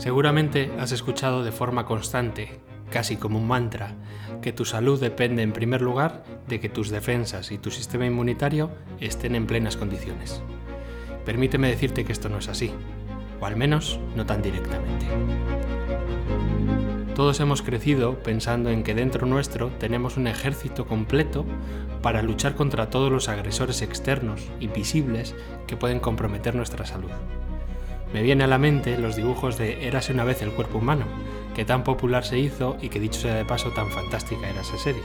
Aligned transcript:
Seguramente 0.00 0.72
has 0.78 0.92
escuchado 0.92 1.44
de 1.44 1.52
forma 1.52 1.84
constante, 1.84 2.58
casi 2.90 3.16
como 3.16 3.38
un 3.38 3.46
mantra, 3.46 3.96
que 4.40 4.50
tu 4.50 4.64
salud 4.64 4.98
depende 4.98 5.42
en 5.42 5.52
primer 5.52 5.82
lugar 5.82 6.24
de 6.48 6.58
que 6.58 6.70
tus 6.70 6.88
defensas 6.88 7.52
y 7.52 7.58
tu 7.58 7.70
sistema 7.70 8.06
inmunitario 8.06 8.70
estén 8.98 9.34
en 9.34 9.46
plenas 9.46 9.76
condiciones. 9.76 10.42
Permíteme 11.26 11.68
decirte 11.68 12.06
que 12.06 12.12
esto 12.12 12.30
no 12.30 12.38
es 12.38 12.48
así, 12.48 12.72
o 13.42 13.44
al 13.44 13.56
menos 13.56 14.00
no 14.16 14.24
tan 14.24 14.40
directamente. 14.40 15.04
Todos 17.14 17.38
hemos 17.40 17.60
crecido 17.60 18.22
pensando 18.22 18.70
en 18.70 18.84
que 18.84 18.94
dentro 18.94 19.26
nuestro 19.26 19.68
tenemos 19.78 20.16
un 20.16 20.28
ejército 20.28 20.86
completo 20.86 21.44
para 22.00 22.22
luchar 22.22 22.54
contra 22.54 22.88
todos 22.88 23.12
los 23.12 23.28
agresores 23.28 23.82
externos, 23.82 24.48
invisibles, 24.60 25.36
que 25.66 25.76
pueden 25.76 26.00
comprometer 26.00 26.54
nuestra 26.54 26.86
salud. 26.86 27.10
Me 28.12 28.22
viene 28.22 28.44
a 28.44 28.48
la 28.48 28.58
mente 28.58 28.98
los 28.98 29.14
dibujos 29.14 29.56
de 29.56 29.86
Érase 29.86 30.12
una 30.12 30.24
vez 30.24 30.42
el 30.42 30.50
cuerpo 30.50 30.78
humano, 30.78 31.04
que 31.54 31.64
tan 31.64 31.84
popular 31.84 32.24
se 32.24 32.38
hizo 32.38 32.76
y 32.80 32.88
que 32.88 32.98
dicho 32.98 33.20
sea 33.20 33.34
de 33.34 33.44
paso 33.44 33.70
tan 33.70 33.90
fantástica 33.90 34.48
era 34.48 34.62
esa 34.62 34.78
serie, 34.78 35.02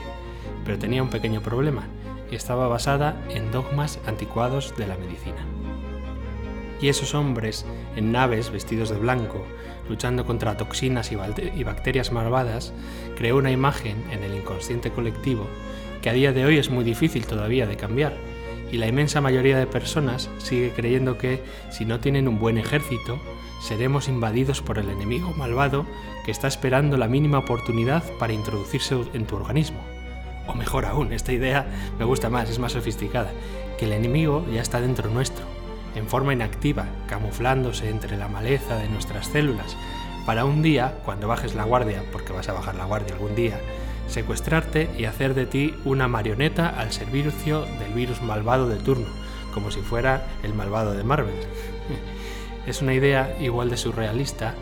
pero 0.64 0.78
tenía 0.78 1.02
un 1.02 1.10
pequeño 1.10 1.40
problema, 1.40 1.86
y 2.30 2.34
estaba 2.34 2.66
basada 2.66 3.22
en 3.30 3.52
dogmas 3.52 4.00
anticuados 4.06 4.74
de 4.76 4.88
la 4.88 4.96
medicina. 4.96 5.44
Y 6.80 6.88
esos 6.88 7.14
hombres, 7.14 7.64
en 7.94 8.10
naves 8.12 8.50
vestidos 8.50 8.90
de 8.90 8.98
blanco, 8.98 9.46
luchando 9.88 10.26
contra 10.26 10.56
toxinas 10.56 11.12
y 11.12 11.64
bacterias 11.64 12.10
malvadas, 12.10 12.74
creó 13.16 13.36
una 13.36 13.52
imagen 13.52 14.02
en 14.10 14.24
el 14.24 14.34
inconsciente 14.34 14.90
colectivo 14.90 15.46
que 16.02 16.10
a 16.10 16.12
día 16.12 16.32
de 16.32 16.44
hoy 16.44 16.58
es 16.58 16.70
muy 16.70 16.84
difícil 16.84 17.24
todavía 17.24 17.66
de 17.66 17.76
cambiar, 17.76 18.16
y 18.70 18.78
la 18.78 18.86
inmensa 18.86 19.20
mayoría 19.20 19.58
de 19.58 19.66
personas 19.66 20.30
sigue 20.38 20.72
creyendo 20.74 21.18
que 21.18 21.42
si 21.70 21.84
no 21.84 22.00
tienen 22.00 22.28
un 22.28 22.38
buen 22.38 22.58
ejército, 22.58 23.20
seremos 23.60 24.08
invadidos 24.08 24.60
por 24.60 24.78
el 24.78 24.88
enemigo 24.88 25.32
malvado 25.36 25.86
que 26.24 26.30
está 26.30 26.48
esperando 26.48 26.96
la 26.96 27.08
mínima 27.08 27.38
oportunidad 27.38 28.02
para 28.18 28.32
introducirse 28.32 28.96
en 29.14 29.26
tu 29.26 29.36
organismo. 29.36 29.80
O 30.46 30.54
mejor 30.54 30.84
aún, 30.84 31.12
esta 31.12 31.32
idea 31.32 31.66
me 31.98 32.04
gusta 32.04 32.30
más, 32.30 32.50
es 32.50 32.58
más 32.58 32.72
sofisticada, 32.72 33.32
que 33.78 33.86
el 33.86 33.92
enemigo 33.92 34.44
ya 34.52 34.62
está 34.62 34.80
dentro 34.80 35.10
nuestro, 35.10 35.44
en 35.94 36.06
forma 36.06 36.32
inactiva, 36.32 36.86
camuflándose 37.08 37.88
entre 37.88 38.16
la 38.16 38.28
maleza 38.28 38.76
de 38.76 38.88
nuestras 38.88 39.26
células, 39.26 39.76
para 40.24 40.44
un 40.44 40.60
día, 40.60 40.98
cuando 41.04 41.28
bajes 41.28 41.54
la 41.54 41.64
guardia, 41.64 42.02
porque 42.12 42.32
vas 42.32 42.48
a 42.48 42.52
bajar 42.52 42.74
la 42.74 42.84
guardia 42.84 43.14
algún 43.14 43.34
día, 43.34 43.60
secuestrarte 44.06 44.90
y 44.98 45.04
hacer 45.04 45.34
de 45.34 45.46
ti 45.46 45.74
una 45.84 46.08
marioneta 46.08 46.68
al 46.68 46.92
servicio 46.92 47.62
del 47.78 47.92
virus 47.94 48.22
malvado 48.22 48.68
de 48.68 48.76
turno, 48.76 49.08
como 49.52 49.70
si 49.70 49.80
fuera 49.80 50.26
el 50.42 50.54
malvado 50.54 50.94
de 50.94 51.04
Marvel. 51.04 51.34
Es 52.66 52.82
una 52.82 52.94
idea 52.94 53.36
igual 53.40 53.70
de 53.70 53.76
surrealista 53.76 54.54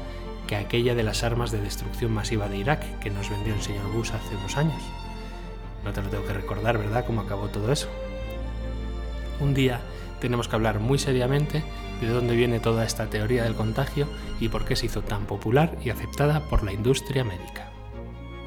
que 0.47 0.57
aquella 0.57 0.95
de 0.95 1.03
las 1.03 1.25
armas 1.25 1.51
de 1.51 1.61
destrucción 1.61 2.13
masiva 2.13 2.49
de 2.49 2.59
Irak 2.59 2.99
que 2.99 3.11
nos 3.11 3.31
vendió 3.31 3.55
el 3.55 3.63
señor 3.63 3.91
Bush 3.93 4.13
hace 4.13 4.37
unos 4.37 4.59
años. 4.59 4.83
No 5.85 5.93
te 5.93 6.03
lo 6.03 6.09
tengo 6.09 6.27
que 6.27 6.35
recordar, 6.35 6.77
¿verdad?, 6.77 7.07
cómo 7.07 7.23
acabó 7.23 7.49
todo 7.49 7.73
eso. 7.73 7.89
Un 9.41 9.55
día 9.55 9.81
tenemos 10.21 10.49
que 10.49 10.57
hablar 10.57 10.81
muy 10.81 10.99
seriamente 10.99 11.65
de 12.01 12.09
dónde 12.09 12.37
viene 12.37 12.61
toda 12.61 12.85
esta 12.85 13.07
teoría 13.07 13.45
del 13.45 13.55
contagio 13.55 14.07
y 14.41 14.49
por 14.49 14.65
qué 14.65 14.77
se 14.77 14.87
hizo 14.87 15.03
tan 15.03 15.27
popular 15.27 15.77
y 15.83 15.91
aceptada 15.91 16.41
por 16.49 16.63
la 16.63 16.73
industria 16.73 17.25
médica. 17.25 17.74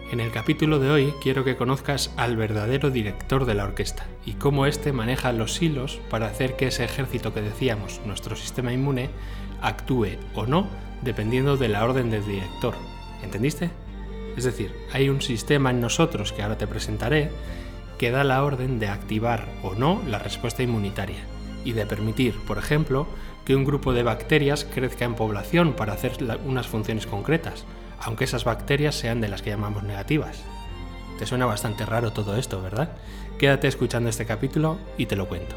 En 0.09 0.21
el 0.21 0.31
capítulo 0.31 0.79
de 0.79 0.89
hoy 0.89 1.13
quiero 1.21 1.43
que 1.43 1.57
conozcas 1.57 2.13
al 2.15 2.37
verdadero 2.37 2.89
director 2.89 3.43
de 3.43 3.53
la 3.53 3.65
orquesta 3.65 4.05
y 4.25 4.35
cómo 4.35 4.65
éste 4.65 4.93
maneja 4.93 5.33
los 5.33 5.61
hilos 5.61 5.99
para 6.09 6.27
hacer 6.27 6.55
que 6.55 6.67
ese 6.67 6.85
ejército 6.85 7.33
que 7.33 7.41
decíamos, 7.41 7.99
nuestro 8.05 8.37
sistema 8.37 8.71
inmune, 8.71 9.09
actúe 9.61 10.11
o 10.33 10.45
no 10.45 10.69
dependiendo 11.01 11.57
de 11.57 11.67
la 11.67 11.83
orden 11.83 12.09
del 12.09 12.25
director. 12.25 12.75
¿Entendiste? 13.21 13.69
Es 14.37 14.45
decir, 14.45 14.73
hay 14.93 15.09
un 15.09 15.21
sistema 15.21 15.71
en 15.71 15.81
nosotros 15.81 16.31
que 16.31 16.41
ahora 16.41 16.57
te 16.57 16.67
presentaré 16.67 17.29
que 17.97 18.09
da 18.09 18.23
la 18.23 18.45
orden 18.45 18.79
de 18.79 18.87
activar 18.87 19.49
o 19.61 19.75
no 19.75 20.01
la 20.07 20.19
respuesta 20.19 20.63
inmunitaria 20.63 21.19
y 21.65 21.73
de 21.73 21.85
permitir, 21.85 22.33
por 22.47 22.57
ejemplo, 22.57 23.07
que 23.43 23.57
un 23.57 23.65
grupo 23.65 23.91
de 23.91 24.03
bacterias 24.03 24.63
crezca 24.63 25.03
en 25.03 25.15
población 25.15 25.73
para 25.73 25.93
hacer 25.93 26.13
unas 26.45 26.67
funciones 26.67 27.07
concretas 27.07 27.65
aunque 28.01 28.25
esas 28.25 28.43
bacterias 28.43 28.95
sean 28.95 29.21
de 29.21 29.27
las 29.27 29.41
que 29.41 29.49
llamamos 29.49 29.83
negativas. 29.83 30.43
Te 31.19 31.25
suena 31.25 31.45
bastante 31.45 31.85
raro 31.85 32.11
todo 32.13 32.37
esto, 32.37 32.61
¿verdad? 32.61 32.91
Quédate 33.39 33.67
escuchando 33.67 34.09
este 34.09 34.25
capítulo 34.25 34.77
y 34.97 35.07
te 35.07 35.15
lo 35.15 35.27
cuento. 35.27 35.55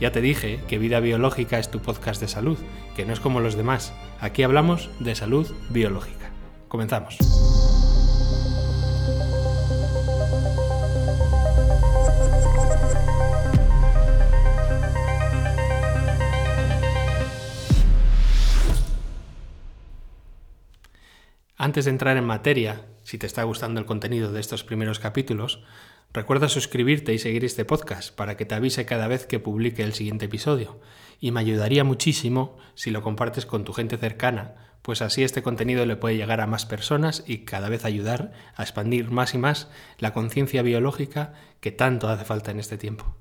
Ya 0.00 0.10
te 0.10 0.20
dije 0.20 0.60
que 0.68 0.78
Vida 0.78 1.00
Biológica 1.00 1.58
es 1.58 1.70
tu 1.70 1.80
podcast 1.80 2.20
de 2.20 2.28
salud, 2.28 2.58
que 2.96 3.04
no 3.04 3.12
es 3.12 3.20
como 3.20 3.40
los 3.40 3.54
demás. 3.54 3.92
Aquí 4.20 4.42
hablamos 4.42 4.90
de 4.98 5.14
salud 5.14 5.48
biológica. 5.70 6.30
Comenzamos. 6.68 7.18
Antes 21.62 21.84
de 21.84 21.92
entrar 21.92 22.16
en 22.16 22.24
materia, 22.24 22.86
si 23.04 23.18
te 23.18 23.26
está 23.28 23.44
gustando 23.44 23.78
el 23.78 23.86
contenido 23.86 24.32
de 24.32 24.40
estos 24.40 24.64
primeros 24.64 24.98
capítulos, 24.98 25.62
recuerda 26.12 26.48
suscribirte 26.48 27.14
y 27.14 27.20
seguir 27.20 27.44
este 27.44 27.64
podcast 27.64 28.12
para 28.12 28.36
que 28.36 28.44
te 28.44 28.56
avise 28.56 28.84
cada 28.84 29.06
vez 29.06 29.26
que 29.26 29.38
publique 29.38 29.84
el 29.84 29.92
siguiente 29.92 30.24
episodio. 30.24 30.80
Y 31.20 31.30
me 31.30 31.38
ayudaría 31.38 31.84
muchísimo 31.84 32.58
si 32.74 32.90
lo 32.90 33.00
compartes 33.00 33.46
con 33.46 33.62
tu 33.62 33.72
gente 33.74 33.96
cercana, 33.96 34.56
pues 34.82 35.02
así 35.02 35.22
este 35.22 35.44
contenido 35.44 35.86
le 35.86 35.94
puede 35.94 36.16
llegar 36.16 36.40
a 36.40 36.48
más 36.48 36.66
personas 36.66 37.22
y 37.28 37.44
cada 37.44 37.68
vez 37.68 37.84
ayudar 37.84 38.32
a 38.56 38.64
expandir 38.64 39.12
más 39.12 39.32
y 39.32 39.38
más 39.38 39.70
la 39.98 40.12
conciencia 40.12 40.62
biológica 40.62 41.34
que 41.60 41.70
tanto 41.70 42.08
hace 42.08 42.24
falta 42.24 42.50
en 42.50 42.58
este 42.58 42.76
tiempo. 42.76 43.14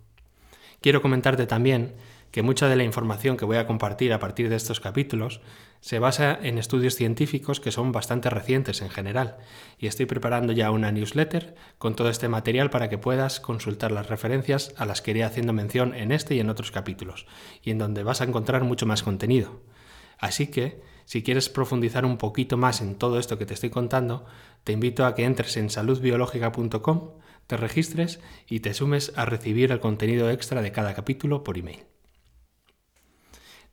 Quiero 0.82 1.04
comentarte 1.04 1.46
también 1.46 1.94
que 2.32 2.42
mucha 2.42 2.68
de 2.68 2.76
la 2.76 2.84
información 2.84 3.38
que 3.38 3.46
voy 3.46 3.58
a 3.58 3.68
compartir 3.68 4.14
a 4.14 4.20
partir 4.20 4.50
de 4.50 4.56
estos 4.56 4.80
capítulos 4.80 5.42
se 5.82 6.00
basa 6.00 6.38
en 6.42 6.58
estudios 6.58 6.96
científicos 6.96 7.60
que 7.60 7.72
son 7.72 7.92
bastante 7.92 8.30
recientes 8.30 8.82
en 8.82 8.90
general, 8.90 9.38
y 9.80 9.88
estoy 9.88 10.06
preparando 10.06 10.54
ya 10.54 10.72
una 10.72 10.92
newsletter 10.92 11.56
con 11.78 11.96
todo 11.96 12.10
este 12.10 12.30
material 12.30 12.70
para 12.70 12.88
que 12.88 12.98
puedas 12.98 13.40
consultar 13.40 13.92
las 13.92 14.08
referencias 14.08 14.74
a 14.78 14.86
las 14.86 15.02
que 15.02 15.12
iré 15.12 15.24
haciendo 15.24 15.54
mención 15.54 15.94
en 15.96 16.12
este 16.12 16.36
y 16.36 16.40
en 16.40 16.50
otros 16.50 16.72
capítulos, 16.72 17.26
y 17.64 17.72
en 17.72 17.80
donde 17.80 18.04
vas 18.04 18.22
a 18.22 18.26
encontrar 18.26 18.64
mucho 18.64 18.86
más 18.86 19.04
contenido. 19.04 19.62
Así 20.20 20.48
que, 20.48 20.82
si 21.06 21.24
quieres 21.24 21.50
profundizar 21.50 22.06
un 22.06 22.18
poquito 22.18 22.56
más 22.58 22.80
en 22.80 22.96
todo 22.96 23.20
esto 23.20 23.40
que 23.40 23.48
te 23.48 23.56
estoy 23.56 23.72
contando, 23.72 24.26
te 24.64 24.72
invito 24.72 25.06
a 25.06 25.16
que 25.16 25.26
entres 25.26 25.58
en 25.58 25.72
saludbiológica.com, 25.72 27.10
te 27.48 27.58
registres 27.58 28.22
y 28.48 28.60
te 28.60 28.76
sumes 28.76 29.12
a 29.16 29.26
recibir 29.26 29.72
el 29.72 29.80
contenido 29.80 30.30
extra 30.30 30.62
de 30.62 30.72
cada 30.72 30.94
capítulo 30.94 31.44
por 31.44 31.58
email. 31.58 31.91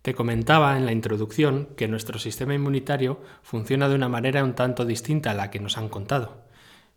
Te 0.08 0.14
comentaba 0.14 0.78
en 0.78 0.86
la 0.86 0.92
introducción 0.92 1.68
que 1.76 1.86
nuestro 1.86 2.18
sistema 2.18 2.54
inmunitario 2.54 3.20
funciona 3.42 3.90
de 3.90 3.94
una 3.94 4.08
manera 4.08 4.42
un 4.42 4.54
tanto 4.54 4.86
distinta 4.86 5.32
a 5.32 5.34
la 5.34 5.50
que 5.50 5.60
nos 5.60 5.76
han 5.76 5.90
contado. 5.90 6.46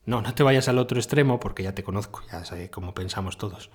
No, 0.06 0.22
no 0.22 0.34
te 0.34 0.44
vayas 0.44 0.70
al 0.70 0.78
otro 0.78 0.98
extremo 0.98 1.38
porque 1.38 1.64
ya 1.64 1.76
te 1.76 1.84
conozco, 1.84 2.24
ya 2.32 2.46
sé 2.46 2.70
cómo 2.70 2.94
pensamos 2.94 3.38
todos. 3.38 3.70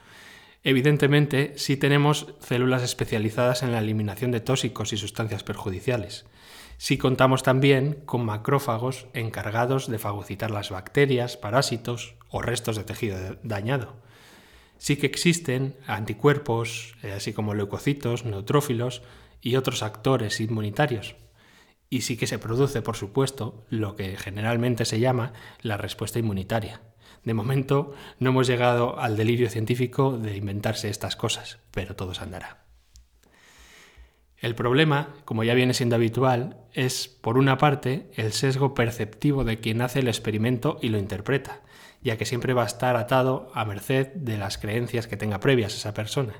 Evidentemente, 0.65 1.53
sí 1.57 1.77
tenemos 1.77 2.33
células 2.41 2.83
especializadas 2.83 3.63
en 3.63 3.73
la 3.73 3.81
eliminación 3.81 4.31
de 4.31 4.41
tóxicos 4.41 4.95
y 4.95 4.97
sustancias 4.97 5.45
perjudiciales. 5.45 6.25
Sí 6.79 6.97
contamos 6.97 7.43
también 7.43 7.99
con 8.07 8.25
macrófagos 8.25 9.07
encargados 9.13 9.87
de 9.87 9.99
fagocitar 9.99 10.51
las 10.51 10.71
bacterias, 10.71 11.37
parásitos 11.37 12.15
o 12.31 12.41
restos 12.41 12.77
de 12.77 12.85
tejido 12.85 13.19
dañado. 13.43 13.97
Sí 14.79 14.97
que 14.97 15.07
existen 15.07 15.77
anticuerpos, 15.87 16.97
eh, 17.03 17.13
así 17.13 17.35
como 17.35 17.53
leucocitos, 17.53 18.25
neutrófilos 18.25 19.03
y 19.41 19.57
otros 19.57 19.83
actores 19.83 20.41
inmunitarios. 20.41 21.17
Y 21.89 22.01
sí 22.01 22.17
que 22.17 22.27
se 22.27 22.39
produce, 22.39 22.83
por 22.83 22.97
supuesto, 22.97 23.65
lo 23.69 23.97
que 23.97 24.17
generalmente 24.17 24.85
se 24.85 25.01
llama 25.01 25.33
la 25.63 25.77
respuesta 25.77 26.19
inmunitaria. 26.19 26.81
De 27.23 27.35
momento 27.35 27.95
no 28.19 28.31
hemos 28.31 28.47
llegado 28.47 28.99
al 28.99 29.17
delirio 29.17 29.51
científico 29.51 30.17
de 30.19 30.37
inventarse 30.37 30.89
estas 30.89 31.17
cosas, 31.17 31.59
pero 31.71 31.97
todo 31.97 32.15
se 32.15 32.23
andará. 32.23 32.67
El 34.39 34.55
problema, 34.55 35.15
como 35.25 35.45
ya 35.45 35.55
viene 35.55 35.75
siendo 35.75 35.97
habitual, 35.97 36.59
es, 36.73 37.09
por 37.09 37.39
una 37.39 37.57
parte, 37.57 38.11
el 38.15 38.33
sesgo 38.33 38.75
perceptivo 38.75 39.45
de 39.45 39.61
quien 39.61 39.81
hace 39.81 40.01
el 40.01 40.09
experimento 40.09 40.79
y 40.83 40.91
lo 40.91 40.99
interpreta, 40.99 41.63
ya 42.03 42.19
que 42.19 42.27
siempre 42.27 42.53
va 42.53 42.65
a 42.65 42.67
estar 42.67 42.97
atado 42.97 43.51
a 43.55 43.65
merced 43.65 44.09
de 44.15 44.37
las 44.37 44.59
creencias 44.59 45.07
que 45.07 45.17
tenga 45.17 45.41
previas 45.41 45.75
esa 45.75 45.95
persona. 45.95 46.35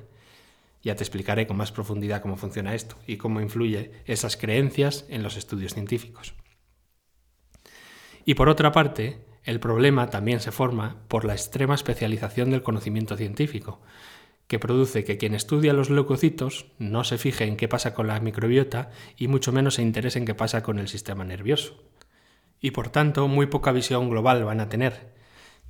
Ya 0.83 0.95
te 0.95 1.03
explicaré 1.03 1.47
con 1.47 1.57
más 1.57 1.71
profundidad 1.71 2.21
cómo 2.21 2.37
funciona 2.37 2.75
esto 2.75 2.97
y 3.07 3.17
cómo 3.17 3.41
influye 3.41 3.91
esas 4.05 4.37
creencias 4.37 5.05
en 5.09 5.23
los 5.23 5.37
estudios 5.37 5.73
científicos. 5.73 6.33
Y 8.25 8.35
por 8.35 8.49
otra 8.49 8.71
parte, 8.71 9.25
el 9.43 9.59
problema 9.59 10.09
también 10.09 10.41
se 10.41 10.51
forma 10.51 10.97
por 11.07 11.23
la 11.23 11.33
extrema 11.33 11.75
especialización 11.75 12.51
del 12.51 12.63
conocimiento 12.63 13.15
científico, 13.15 13.79
que 14.47 14.59
produce 14.59 15.03
que 15.03 15.17
quien 15.17 15.33
estudia 15.33 15.73
los 15.73 15.89
leucocitos 15.89 16.67
no 16.77 17.03
se 17.03 17.17
fije 17.17 17.45
en 17.45 17.57
qué 17.57 17.67
pasa 17.67 17.93
con 17.93 18.07
la 18.07 18.19
microbiota 18.19 18.91
y 19.17 19.27
mucho 19.27 19.51
menos 19.51 19.75
se 19.75 19.81
interese 19.81 20.19
en 20.19 20.25
qué 20.25 20.35
pasa 20.35 20.63
con 20.63 20.79
el 20.79 20.87
sistema 20.87 21.23
nervioso. 21.23 21.83
Y 22.59 22.71
por 22.71 22.89
tanto, 22.89 23.27
muy 23.27 23.45
poca 23.45 23.71
visión 23.71 24.09
global 24.09 24.43
van 24.43 24.59
a 24.59 24.69
tener. 24.69 25.16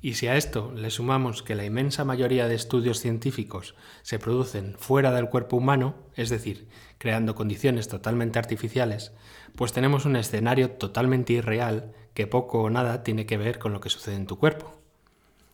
Y 0.00 0.14
si 0.14 0.28
a 0.28 0.36
esto 0.36 0.72
le 0.76 0.90
sumamos 0.90 1.42
que 1.42 1.56
la 1.56 1.64
inmensa 1.64 2.04
mayoría 2.04 2.46
de 2.46 2.54
estudios 2.54 3.00
científicos 3.00 3.74
se 4.02 4.18
producen 4.18 4.76
fuera 4.78 5.12
del 5.12 5.28
cuerpo 5.28 5.56
humano, 5.56 5.96
es 6.14 6.28
decir, 6.30 6.68
creando 6.98 7.34
condiciones 7.34 7.88
totalmente 7.88 8.38
artificiales, 8.38 9.12
pues 9.56 9.72
tenemos 9.72 10.04
un 10.04 10.14
escenario 10.14 10.70
totalmente 10.70 11.32
irreal 11.32 11.92
que 12.14 12.28
poco 12.28 12.62
o 12.62 12.70
nada 12.70 13.02
tiene 13.02 13.26
que 13.26 13.38
ver 13.38 13.58
con 13.58 13.72
lo 13.72 13.80
que 13.80 13.90
sucede 13.90 14.14
en 14.14 14.26
tu 14.26 14.38
cuerpo. 14.38 14.72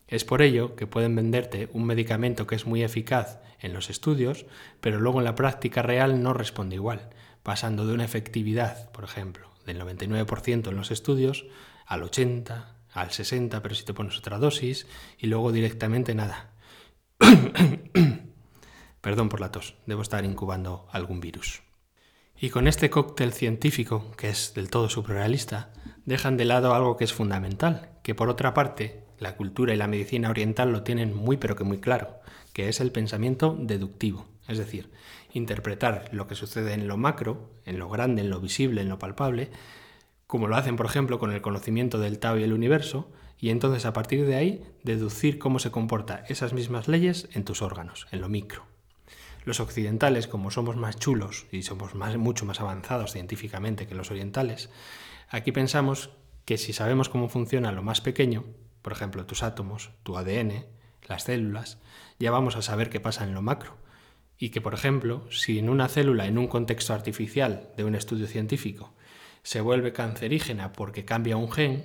Es 0.09 0.25
por 0.25 0.43
ello 0.43 0.77
que 0.77 0.87
pueden 0.87 1.17
venderte 1.17 1.71
un 1.73 1.87
medicamento 1.87 2.47
que 2.47 2.55
es 2.55 2.67
muy 2.67 2.83
eficaz 2.83 3.41
en 3.61 3.73
los 3.73 3.89
estudios, 3.89 4.45
pero 4.83 5.01
luego 5.01 5.21
en 5.21 5.25
la 5.25 5.35
práctica 5.35 5.81
real 5.81 6.23
no 6.23 6.35
responde 6.35 6.77
igual, 6.77 7.09
pasando 7.43 7.87
de 7.87 7.95
una 7.95 8.05
efectividad, 8.05 8.91
por 8.93 9.05
ejemplo, 9.05 9.49
del 9.65 9.81
99% 9.81 10.69
en 10.69 10.77
los 10.77 10.91
estudios 10.91 11.47
al 11.87 12.03
80, 12.03 12.75
al 12.95 13.11
60, 13.11 13.61
pero 13.63 13.75
si 13.75 13.85
te 13.85 13.93
pones 13.93 14.17
otra 14.17 14.39
dosis, 14.39 14.87
y 15.19 15.27
luego 15.27 15.53
directamente 15.53 16.15
nada. 16.15 16.53
Perdón 19.01 19.29
por 19.29 19.41
la 19.41 19.53
tos, 19.53 19.75
debo 19.85 20.01
estar 20.01 20.25
incubando 20.25 20.89
algún 20.91 21.21
virus. 21.21 21.63
Y 22.41 22.51
con 22.51 22.67
este 22.67 22.91
cóctel 22.91 23.33
científico, 23.33 24.11
que 24.17 24.29
es 24.29 24.55
del 24.55 24.71
todo 24.71 24.89
surrealista, 24.89 25.73
dejan 26.05 26.37
de 26.37 26.45
lado 26.45 26.75
algo 26.75 26.97
que 26.97 27.05
es 27.05 27.13
fundamental, 27.13 27.91
que 28.03 28.15
por 28.15 28.29
otra 28.29 28.55
parte 28.55 29.05
la 29.19 29.37
cultura 29.37 29.75
y 29.75 29.77
la 29.77 29.87
medicina 29.87 30.31
oriental 30.31 30.73
lo 30.73 30.83
tienen 30.83 31.15
muy 31.15 31.37
pero 31.37 31.57
que 31.57 31.65
muy 31.65 31.79
claro, 31.79 32.21
que 32.53 32.69
es 32.69 32.81
el 32.81 32.93
pensamiento 32.93 33.57
deductivo, 33.59 34.27
es 34.49 34.59
decir, 34.59 34.91
interpretar 35.33 36.09
lo 36.13 36.27
que 36.27 36.35
sucede 36.35 36.75
en 36.75 36.89
lo 36.89 36.97
macro, 36.97 37.51
en 37.65 37.79
lo 37.79 37.89
grande, 37.89 38.23
en 38.23 38.31
lo 38.31 38.41
visible, 38.41 38.81
en 38.81 38.89
lo 38.89 38.99
palpable, 38.99 39.51
como 40.27 40.49
lo 40.49 40.57
hacen 40.57 40.77
por 40.77 40.87
ejemplo 40.87 41.19
con 41.19 41.33
el 41.33 41.43
conocimiento 41.43 41.99
del 41.99 42.19
Tao 42.19 42.39
y 42.39 42.43
el 42.43 42.53
universo, 42.53 43.11
y 43.39 43.51
entonces 43.51 43.85
a 43.85 43.93
partir 43.93 44.27
de 44.27 44.37
ahí 44.37 44.65
deducir 44.83 45.39
cómo 45.39 45.59
se 45.59 45.71
comportan 45.71 46.23
esas 46.29 46.53
mismas 46.53 46.89
leyes 46.89 47.29
en 47.33 47.45
tus 47.45 47.63
órganos, 47.63 48.07
en 48.11 48.21
lo 48.21 48.29
micro. 48.29 48.65
Los 49.45 49.61
occidentales, 49.61 50.27
como 50.27 50.51
somos 50.51 50.77
más 50.77 50.97
chulos 50.97 51.47
y 51.53 51.63
somos 51.63 51.95
mucho 51.95 52.47
más 52.47 52.61
avanzados 52.61 53.13
científicamente 53.13 53.87
que 53.87 53.95
los 53.95 54.11
orientales, 54.11 54.71
aquí 55.29 55.53
pensamos 55.53 56.11
que 56.45 56.57
si 56.57 56.73
sabemos 56.73 57.09
cómo 57.09 57.29
funciona 57.29 57.73
lo 57.73 57.83
más 57.83 58.01
pequeño, 58.01 58.45
por 58.81 58.93
ejemplo, 58.93 59.27
tus 59.27 59.43
átomos, 59.43 59.91
tu 60.03 60.17
ADN, 60.17 60.67
las 61.09 61.25
células, 61.25 61.79
ya 62.19 62.31
vamos 62.31 62.57
a 62.57 62.63
saber 62.63 62.91
qué 62.91 63.01
pasa 63.01 63.25
en 63.25 63.35
lo 63.35 63.43
macro. 63.43 63.77
Y 64.39 64.51
que, 64.51 64.61
por 64.61 64.75
ejemplo, 64.75 65.31
si 65.31 65.59
en 65.59 65.69
una 65.69 65.89
célula, 65.89 66.27
en 66.27 66.39
un 66.39 66.49
contexto 66.49 66.93
artificial 66.93 67.69
de 67.77 67.85
un 67.85 67.95
estudio 67.95 68.27
científico, 68.27 68.93
se 69.45 69.61
vuelve 69.61 69.93
cancerígena 69.93 70.73
porque 70.73 71.05
cambia 71.05 71.37
un 71.37 71.53
gen, 71.53 71.85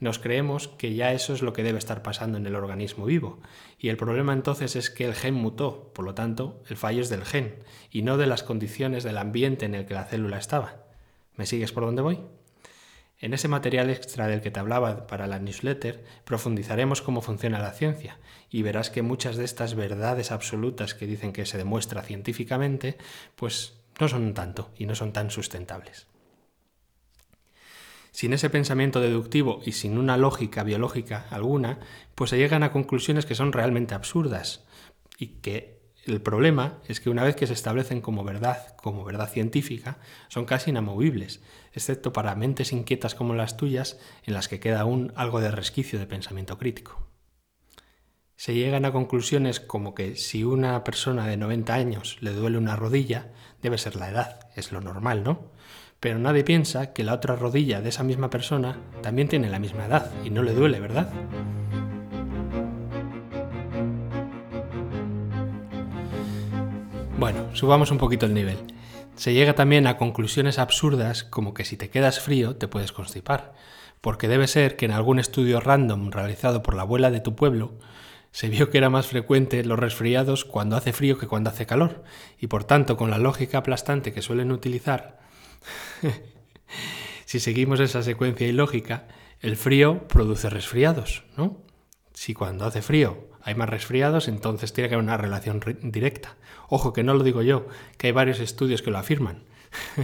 nos 0.00 0.18
creemos 0.18 0.68
que 0.68 0.94
ya 0.94 1.12
eso 1.12 1.32
es 1.32 1.42
lo 1.42 1.52
que 1.52 1.62
debe 1.62 1.78
estar 1.78 2.02
pasando 2.02 2.38
en 2.38 2.46
el 2.46 2.54
organismo 2.54 3.06
vivo. 3.06 3.40
Y 3.78 3.88
el 3.88 3.96
problema 3.96 4.32
entonces 4.32 4.76
es 4.76 4.90
que 4.90 5.04
el 5.04 5.14
gen 5.14 5.34
mutó, 5.34 5.92
por 5.94 6.04
lo 6.04 6.14
tanto, 6.14 6.62
el 6.68 6.76
fallo 6.76 7.00
es 7.00 7.08
del 7.08 7.24
gen 7.24 7.54
y 7.90 8.02
no 8.02 8.16
de 8.16 8.26
las 8.26 8.42
condiciones 8.42 9.04
del 9.04 9.16
ambiente 9.16 9.64
en 9.64 9.74
el 9.74 9.86
que 9.86 9.94
la 9.94 10.04
célula 10.04 10.38
estaba. 10.38 10.84
¿Me 11.36 11.46
sigues 11.46 11.72
por 11.72 11.84
dónde 11.84 12.02
voy? 12.02 12.20
En 13.20 13.34
ese 13.34 13.48
material 13.48 13.90
extra 13.90 14.28
del 14.28 14.40
que 14.40 14.52
te 14.52 14.60
hablaba 14.60 15.08
para 15.08 15.26
la 15.26 15.40
newsletter 15.40 16.04
profundizaremos 16.24 17.02
cómo 17.02 17.20
funciona 17.20 17.58
la 17.58 17.72
ciencia 17.72 18.18
y 18.50 18.62
verás 18.62 18.90
que 18.90 19.02
muchas 19.02 19.36
de 19.36 19.44
estas 19.44 19.74
verdades 19.74 20.30
absolutas 20.30 20.94
que 20.94 21.06
dicen 21.06 21.32
que 21.32 21.46
se 21.46 21.58
demuestra 21.58 22.02
científicamente, 22.02 22.96
pues 23.34 23.74
no 24.00 24.08
son 24.08 24.34
tanto 24.34 24.70
y 24.76 24.86
no 24.86 24.94
son 24.94 25.12
tan 25.12 25.30
sustentables. 25.30 26.06
Sin 28.18 28.32
ese 28.32 28.50
pensamiento 28.50 29.00
deductivo 29.00 29.60
y 29.64 29.70
sin 29.70 29.96
una 29.96 30.16
lógica 30.16 30.64
biológica 30.64 31.28
alguna, 31.30 31.78
pues 32.16 32.30
se 32.30 32.36
llegan 32.36 32.64
a 32.64 32.72
conclusiones 32.72 33.26
que 33.26 33.36
son 33.36 33.52
realmente 33.52 33.94
absurdas 33.94 34.64
y 35.20 35.38
que 35.40 35.78
el 36.04 36.20
problema 36.20 36.80
es 36.88 36.98
que 36.98 37.10
una 37.10 37.22
vez 37.22 37.36
que 37.36 37.46
se 37.46 37.52
establecen 37.52 38.00
como 38.00 38.24
verdad, 38.24 38.74
como 38.82 39.04
verdad 39.04 39.30
científica, 39.30 39.98
son 40.26 40.46
casi 40.46 40.70
inamovibles, 40.70 41.44
excepto 41.72 42.12
para 42.12 42.34
mentes 42.34 42.72
inquietas 42.72 43.14
como 43.14 43.34
las 43.34 43.56
tuyas, 43.56 44.00
en 44.24 44.34
las 44.34 44.48
que 44.48 44.58
queda 44.58 44.80
aún 44.80 45.12
algo 45.14 45.40
de 45.40 45.52
resquicio 45.52 46.00
de 46.00 46.06
pensamiento 46.06 46.58
crítico. 46.58 47.06
Se 48.34 48.52
llegan 48.52 48.84
a 48.84 48.90
conclusiones 48.90 49.60
como 49.60 49.94
que 49.94 50.16
si 50.16 50.42
una 50.42 50.82
persona 50.82 51.28
de 51.28 51.36
90 51.36 51.72
años 51.72 52.16
le 52.20 52.32
duele 52.32 52.58
una 52.58 52.74
rodilla, 52.74 53.30
debe 53.62 53.78
ser 53.78 53.94
la 53.94 54.10
edad, 54.10 54.40
es 54.56 54.72
lo 54.72 54.80
normal, 54.80 55.22
¿no? 55.22 55.52
Pero 56.00 56.18
nadie 56.18 56.44
piensa 56.44 56.92
que 56.92 57.02
la 57.02 57.14
otra 57.14 57.34
rodilla 57.34 57.80
de 57.80 57.88
esa 57.88 58.04
misma 58.04 58.30
persona 58.30 58.78
también 59.02 59.28
tiene 59.28 59.50
la 59.50 59.58
misma 59.58 59.86
edad 59.86 60.12
y 60.24 60.30
no 60.30 60.42
le 60.42 60.54
duele, 60.54 60.78
¿verdad? 60.78 61.10
Bueno, 67.18 67.48
subamos 67.52 67.90
un 67.90 67.98
poquito 67.98 68.26
el 68.26 68.34
nivel. 68.34 68.58
Se 69.16 69.34
llega 69.34 69.54
también 69.54 69.88
a 69.88 69.96
conclusiones 69.96 70.60
absurdas 70.60 71.24
como 71.24 71.52
que 71.52 71.64
si 71.64 71.76
te 71.76 71.90
quedas 71.90 72.20
frío 72.20 72.54
te 72.54 72.68
puedes 72.68 72.92
constipar, 72.92 73.54
porque 74.00 74.28
debe 74.28 74.46
ser 74.46 74.76
que 74.76 74.84
en 74.84 74.92
algún 74.92 75.18
estudio 75.18 75.58
random 75.58 76.12
realizado 76.12 76.62
por 76.62 76.76
la 76.76 76.82
abuela 76.82 77.10
de 77.10 77.18
tu 77.18 77.34
pueblo 77.34 77.72
se 78.30 78.48
vio 78.48 78.70
que 78.70 78.78
era 78.78 78.88
más 78.88 79.08
frecuente 79.08 79.64
los 79.64 79.80
resfriados 79.80 80.44
cuando 80.44 80.76
hace 80.76 80.92
frío 80.92 81.18
que 81.18 81.26
cuando 81.26 81.50
hace 81.50 81.66
calor, 81.66 82.04
y 82.38 82.46
por 82.46 82.62
tanto 82.62 82.96
con 82.96 83.10
la 83.10 83.18
lógica 83.18 83.58
aplastante 83.58 84.12
que 84.12 84.22
suelen 84.22 84.52
utilizar, 84.52 85.18
si 87.24 87.40
seguimos 87.40 87.80
esa 87.80 88.02
secuencia 88.02 88.46
ilógica, 88.46 89.08
el 89.40 89.56
frío 89.56 90.08
produce 90.08 90.50
resfriados, 90.50 91.24
¿no? 91.36 91.58
Si 92.12 92.34
cuando 92.34 92.64
hace 92.64 92.82
frío 92.82 93.28
hay 93.42 93.54
más 93.54 93.68
resfriados, 93.68 94.28
entonces 94.28 94.72
tiene 94.72 94.88
que 94.88 94.96
haber 94.96 95.04
una 95.04 95.16
relación 95.16 95.62
directa. 95.82 96.36
Ojo, 96.68 96.92
que 96.92 97.04
no 97.04 97.14
lo 97.14 97.22
digo 97.22 97.42
yo, 97.42 97.66
que 97.96 98.08
hay 98.08 98.12
varios 98.12 98.40
estudios 98.40 98.82
que 98.82 98.90
lo 98.90 98.98
afirman. 98.98 99.44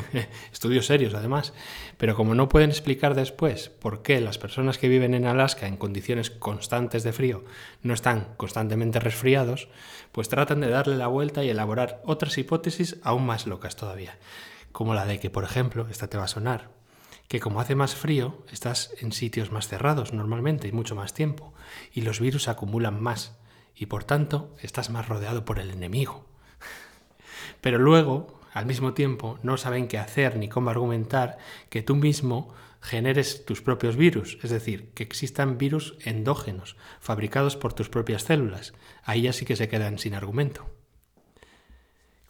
estudios 0.53 0.87
serios, 0.87 1.15
además. 1.15 1.53
Pero 1.99 2.15
como 2.15 2.35
no 2.35 2.49
pueden 2.49 2.71
explicar 2.71 3.15
después 3.15 3.69
por 3.69 4.03
qué 4.03 4.21
las 4.21 4.39
personas 4.39 4.79
que 4.79 4.89
viven 4.89 5.15
en 5.15 5.27
Alaska 5.27 5.67
en 5.67 5.77
condiciones 5.77 6.31
constantes 6.31 7.03
de 7.03 7.13
frío 7.13 7.45
no 7.83 7.95
están 7.95 8.29
constantemente 8.37 9.01
resfriados, 9.01 9.69
pues 10.13 10.29
tratan 10.29 10.61
de 10.61 10.69
darle 10.69 10.97
la 10.97 11.09
vuelta 11.09 11.45
y 11.45 11.51
elaborar 11.51 12.01
otras 12.05 12.39
hipótesis 12.39 12.97
aún 13.03 13.27
más 13.27 13.47
locas 13.47 13.77
todavía. 13.77 14.17
Como 14.75 14.93
la 14.93 15.07
de 15.07 15.21
que, 15.21 15.31
por 15.31 15.45
ejemplo, 15.45 15.87
esta 15.89 16.09
te 16.09 16.19
va 16.19 16.25
a 16.25 16.27
sonar, 16.27 16.73
que 17.29 17.39
como 17.39 17.61
hace 17.61 17.77
más 17.77 17.95
frío, 17.95 18.45
estás 18.51 18.91
en 18.99 19.13
sitios 19.13 19.53
más 19.53 19.69
cerrados 19.69 20.13
normalmente 20.13 20.67
y 20.67 20.73
mucho 20.73 20.97
más 20.97 21.15
tiempo, 21.15 21.55
y 21.93 22.01
los 22.01 22.19
virus 22.19 22.49
acumulan 22.49 23.01
más, 23.01 23.39
y 23.77 23.87
por 23.87 24.03
tanto 24.03 24.53
estás 24.61 24.91
más 24.91 25.07
rodeado 25.07 25.45
por 25.45 25.61
el 25.61 25.71
enemigo. 25.71 26.27
Pero 27.61 27.79
luego, 27.79 28.41
al 28.53 28.67
mismo 28.67 28.95
tiempo, 28.95 29.39
no 29.45 29.59
saben 29.59 29.87
qué 29.87 29.97
hacer 29.97 30.37
ni 30.37 30.49
cómo 30.49 30.71
argumentar 30.71 31.39
que 31.69 31.83
tú 31.85 31.95
mismo 31.95 32.53
generes 32.81 33.45
tus 33.45 33.63
propios 33.63 33.95
virus, 33.95 34.41
es 34.43 34.51
decir, 34.51 34.91
que 34.95 35.05
existan 35.05 35.57
virus 35.57 35.95
endógenos, 36.01 36.77
fabricados 36.99 37.55
por 37.57 37.75
tus 37.75 37.89
propias 37.89 38.25
células. 38.25 38.75
Ahí 39.05 39.23
ya 39.23 39.33
sí 39.33 39.45
que 39.45 39.55
se 39.55 39.69
quedan 39.69 40.01
sin 40.01 40.15
argumento. 40.15 40.74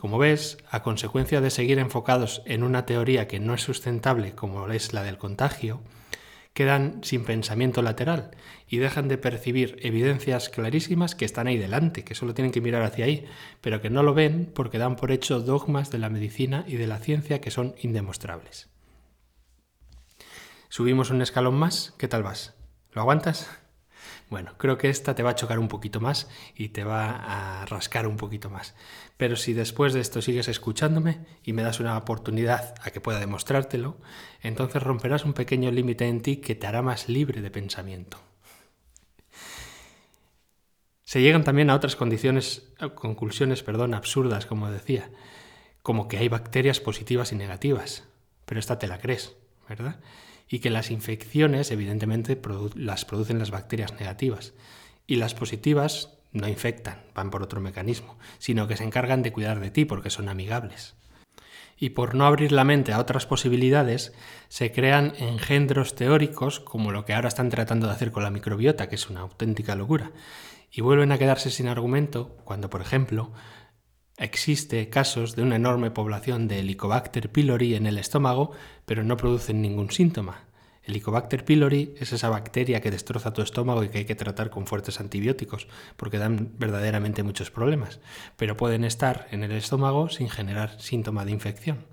Como 0.05 0.19
ves, 0.19 0.59
a 0.69 0.83
consecuencia 0.83 1.41
de 1.41 1.49
seguir 1.49 1.79
enfocados 1.79 2.43
en 2.45 2.63
una 2.63 2.85
teoría 2.85 3.27
que 3.27 3.41
no 3.41 3.55
es 3.55 3.63
sustentable 3.63 4.35
como 4.35 4.69
es 4.69 4.93
la 4.93 5.03
del 5.03 5.17
contagio, 5.17 5.81
quedan 6.53 7.03
sin 7.03 7.25
pensamiento 7.25 7.81
lateral 7.81 8.33
y 8.69 8.77
dejan 8.77 9.09
de 9.09 9.17
percibir 9.17 9.79
evidencias 9.81 10.51
clarísimas 10.51 11.15
que 11.15 11.25
están 11.25 11.47
ahí 11.47 11.57
delante, 11.57 12.05
que 12.05 12.15
solo 12.15 12.35
tienen 12.35 12.53
que 12.53 12.61
mirar 12.61 12.83
hacia 12.83 13.07
ahí, 13.07 13.25
pero 13.63 13.81
que 13.81 13.89
no 13.89 14.03
lo 14.03 14.13
ven 14.13 14.53
porque 14.55 14.77
dan 14.77 14.97
por 14.97 15.11
hecho 15.11 15.41
dogmas 15.41 15.91
de 15.91 15.97
la 15.97 16.11
medicina 16.11 16.67
y 16.69 16.77
de 16.77 16.87
la 16.87 16.99
ciencia 16.99 17.41
que 17.41 17.51
son 17.51 17.75
indemostrables. 17.81 18.69
Subimos 20.69 21.09
un 21.09 21.23
escalón 21.23 21.55
más, 21.55 21.95
¿qué 21.97 22.09
tal 22.09 22.23
vas? 22.23 22.53
¿Lo 22.93 23.01
aguantas? 23.01 23.64
Bueno, 24.35 24.55
creo 24.57 24.79
que 24.79 24.89
esta 24.89 25.15
te 25.15 25.23
va 25.23 25.31
a 25.31 25.35
chocar 25.37 25.61
un 25.61 25.69
poquito 25.69 26.01
más 26.01 26.29
y 26.57 26.71
te 26.71 26.83
va 26.83 27.61
a 27.61 27.67
rascar 27.67 28.09
un 28.09 28.17
poquito 28.17 28.51
más. 28.51 28.75
Pero 29.17 29.37
si 29.37 29.53
después 29.53 29.93
de 29.93 30.01
esto 30.01 30.23
sigues 30.23 30.49
escuchándome 30.49 31.21
y 31.45 31.53
me 31.53 31.63
das 31.63 31.79
una 31.79 31.97
oportunidad 31.97 32.75
a 32.83 32.91
que 32.91 33.01
pueda 33.01 33.21
demostrártelo, 33.21 33.97
entonces 34.43 34.83
romperás 34.83 35.25
un 35.25 35.35
pequeño 35.35 35.71
límite 35.71 36.09
en 36.09 36.21
ti 36.21 36.39
que 36.39 36.57
te 36.57 36.67
hará 36.67 36.83
más 36.83 37.09
libre 37.09 37.43
de 37.43 37.51
pensamiento. 37.53 38.19
Se 41.05 41.23
llegan 41.23 41.45
también 41.45 41.71
a 41.71 41.77
otras 41.77 41.95
condiciones, 41.95 42.73
conclusiones 42.97 43.63
perdón, 43.63 43.95
absurdas, 43.95 44.47
como 44.47 44.69
decía, 44.69 45.13
como 45.81 46.09
que 46.09 46.19
hay 46.19 46.29
bacterias 46.29 46.81
positivas 46.81 47.31
y 47.31 47.37
negativas. 47.37 48.03
Pero 48.47 48.59
esta 48.59 48.81
te 48.81 48.89
la 48.89 48.99
crees, 48.99 49.37
¿verdad? 49.69 50.01
Y 50.49 50.59
que 50.59 50.71
las 50.71 50.91
infecciones 50.91 51.71
evidentemente 51.71 52.41
las 52.75 53.05
producen 53.05 53.39
las 53.39 53.51
bacterias 53.51 53.95
negativas 53.95 54.53
y 55.07 55.17
las 55.17 55.35
positivas 55.35 56.11
no 56.33 56.49
infectan, 56.49 57.03
van 57.15 57.31
por 57.31 57.43
otro 57.43 57.61
mecanismo, 57.61 58.19
sino 58.39 58.67
que 58.67 58.77
se 58.77 58.85
encargan 58.85 59.23
de 59.23 59.33
cuidar 59.33 59.61
de 59.61 59.71
ti 59.71 59.85
porque 59.85 60.11
son 60.11 60.29
amigables. 60.29 60.95
Y 61.79 61.91
por 61.91 62.15
no 62.15 62.27
abrir 62.27 62.53
la 62.53 62.65
mente 62.65 62.93
a 62.93 63.01
otras 63.01 63.27
posibilidades, 63.27 64.13
se 64.49 64.71
crean 64.73 65.13
engendros 65.19 65.95
teóricos 65.95 66.61
como 66.61 66.93
lo 66.93 67.05
que 67.05 67.15
ahora 67.15 67.29
están 67.29 67.51
tratando 67.51 67.87
de 67.87 67.93
hacer 67.93 68.13
con 68.13 68.23
la 68.23 68.31
microbiota, 68.31 68.89
que 68.89 68.95
es 68.95 69.11
una 69.11 69.21
auténtica 69.21 69.75
locura, 69.75 70.13
y 70.71 70.81
vuelven 70.81 71.13
a 71.13 71.19
quedarse 71.19 71.51
sin 71.51 71.69
argumento 71.69 72.37
cuando, 72.45 72.71
por 72.71 72.81
ejemplo, 72.81 73.33
existe 74.17 74.89
casos 74.89 75.37
de 75.37 75.43
una 75.43 75.57
enorme 75.57 75.91
población 75.91 76.49
de 76.49 76.61
Helicobacter 76.61 77.31
pylori 77.31 77.75
en 77.75 77.87
el 77.87 77.99
estómago, 77.99 78.53
pero 78.87 79.05
no 79.05 79.17
producen 79.17 79.61
ningún 79.61 79.91
síntoma. 79.91 80.45
Helicobacter 80.85 81.45
pylori 81.45 81.95
es 81.99 82.13
esa 82.13 82.29
bacteria 82.29 82.81
que 82.81 82.91
destroza 82.91 83.33
tu 83.33 83.41
estómago 83.41 83.83
y 83.83 83.89
que 83.89 83.99
hay 83.99 84.05
que 84.05 84.15
tratar 84.15 84.51
con 84.51 84.67
fuertes 84.67 85.01
antibióticos, 85.01 85.67
porque 85.97 86.19
dan 86.19 86.53
verdaderamente 86.59 87.23
muchos 87.23 87.51
problemas, 87.51 88.01
pero 88.37 88.57
pueden 88.57 88.85
estar 88.85 89.27
en 89.31 89.45
el 89.45 89.53
estómago 89.53 90.11
sin 90.11 90.29
generar 90.29 90.81
síntoma 90.81 91.25
de 91.25 91.33
infección. 91.33 91.87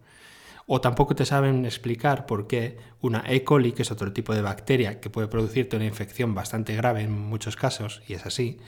O 0.67 0.81
tampoco 0.81 1.15
te 1.15 1.25
saben 1.25 1.65
explicar 1.65 2.25
por 2.25 2.47
qué 2.47 2.77
una 2.99 3.23
E. 3.27 3.43
coli, 3.43 3.71
que 3.71 3.81
es 3.81 3.91
otro 3.91 4.11
tipo 4.13 4.35
de 4.35 4.41
bacteria 4.41 4.99
que 4.99 5.09
puede 5.09 5.27
producirte 5.27 5.77
una 5.77 5.85
infección 5.85 6.35
bastante 6.35 6.75
grave 6.75 7.01
en 7.01 7.11
muchos 7.11 7.55
casos, 7.55 8.01
y 8.07 8.13
es 8.13 8.25
así, 8.25 8.59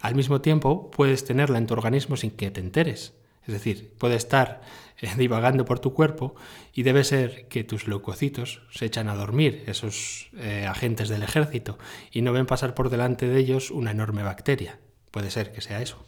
al 0.00 0.14
mismo 0.14 0.40
tiempo 0.40 0.90
puedes 0.90 1.24
tenerla 1.24 1.58
en 1.58 1.66
tu 1.66 1.74
organismo 1.74 2.16
sin 2.16 2.30
que 2.30 2.50
te 2.50 2.60
enteres. 2.60 3.14
Es 3.46 3.52
decir, 3.52 3.94
puede 3.98 4.16
estar 4.16 4.62
eh, 4.98 5.10
divagando 5.16 5.64
por 5.64 5.80
tu 5.80 5.94
cuerpo 5.94 6.34
y 6.72 6.82
debe 6.82 7.04
ser 7.04 7.48
que 7.48 7.64
tus 7.64 7.88
leucocitos 7.88 8.62
se 8.70 8.86
echan 8.86 9.08
a 9.08 9.14
dormir, 9.14 9.64
esos 9.66 10.30
eh, 10.36 10.66
agentes 10.68 11.08
del 11.08 11.22
ejército, 11.22 11.78
y 12.12 12.22
no 12.22 12.32
ven 12.32 12.46
pasar 12.46 12.74
por 12.74 12.90
delante 12.90 13.28
de 13.28 13.38
ellos 13.38 13.70
una 13.70 13.90
enorme 13.90 14.22
bacteria. 14.22 14.78
Puede 15.10 15.30
ser 15.30 15.52
que 15.52 15.60
sea 15.60 15.82
eso. 15.82 16.04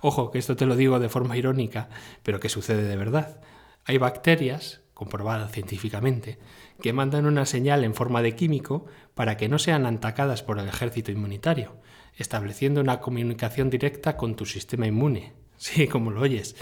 Ojo, 0.00 0.30
que 0.30 0.38
esto 0.38 0.56
te 0.56 0.66
lo 0.66 0.76
digo 0.76 0.98
de 0.98 1.08
forma 1.08 1.36
irónica, 1.36 1.88
pero 2.22 2.40
que 2.40 2.48
sucede 2.48 2.84
de 2.84 2.96
verdad. 2.96 3.40
Hay 3.84 3.98
bacterias, 3.98 4.81
comprobadas 5.02 5.50
científicamente, 5.50 6.38
que 6.80 6.92
mandan 6.92 7.26
una 7.26 7.44
señal 7.44 7.82
en 7.82 7.94
forma 7.94 8.22
de 8.22 8.36
químico 8.36 8.86
para 9.14 9.36
que 9.36 9.48
no 9.48 9.58
sean 9.58 9.84
atacadas 9.84 10.44
por 10.44 10.60
el 10.60 10.68
ejército 10.68 11.10
inmunitario, 11.10 11.76
estableciendo 12.16 12.80
una 12.80 13.00
comunicación 13.00 13.68
directa 13.68 14.16
con 14.16 14.36
tu 14.36 14.46
sistema 14.46 14.86
inmune. 14.86 15.32
Sí, 15.62 15.86
como 15.86 16.10
lo 16.10 16.22
oyes. 16.22 16.56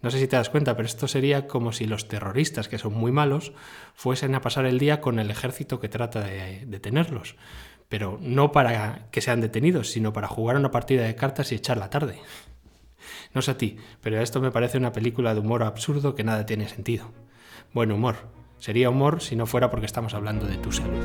No 0.00 0.12
sé 0.12 0.20
si 0.20 0.28
te 0.28 0.36
das 0.36 0.48
cuenta, 0.48 0.76
pero 0.76 0.86
esto 0.86 1.08
sería 1.08 1.48
como 1.48 1.72
si 1.72 1.86
los 1.86 2.06
terroristas, 2.06 2.68
que 2.68 2.78
son 2.78 2.94
muy 2.94 3.10
malos, 3.10 3.52
fuesen 3.94 4.36
a 4.36 4.40
pasar 4.40 4.64
el 4.64 4.78
día 4.78 5.00
con 5.00 5.18
el 5.18 5.28
ejército 5.28 5.80
que 5.80 5.88
trata 5.88 6.20
de 6.20 6.64
detenerlos. 6.66 7.34
Pero 7.88 8.16
no 8.20 8.52
para 8.52 9.08
que 9.10 9.20
sean 9.20 9.40
detenidos, 9.40 9.90
sino 9.90 10.12
para 10.12 10.28
jugar 10.28 10.56
una 10.56 10.70
partida 10.70 11.02
de 11.02 11.16
cartas 11.16 11.50
y 11.50 11.56
echar 11.56 11.78
la 11.78 11.90
tarde. 11.90 12.20
No 13.34 13.42
sé 13.42 13.50
a 13.50 13.58
ti, 13.58 13.76
pero 14.00 14.20
esto 14.20 14.40
me 14.40 14.50
parece 14.50 14.78
una 14.78 14.92
película 14.92 15.34
de 15.34 15.40
humor 15.40 15.62
absurdo 15.62 16.14
que 16.14 16.24
nada 16.24 16.46
tiene 16.46 16.68
sentido. 16.68 17.12
Buen 17.72 17.92
humor. 17.92 18.16
Sería 18.58 18.90
humor 18.90 19.20
si 19.22 19.36
no 19.36 19.46
fuera 19.46 19.70
porque 19.70 19.86
estamos 19.86 20.14
hablando 20.14 20.46
de 20.46 20.56
tu 20.56 20.72
salud. 20.72 21.04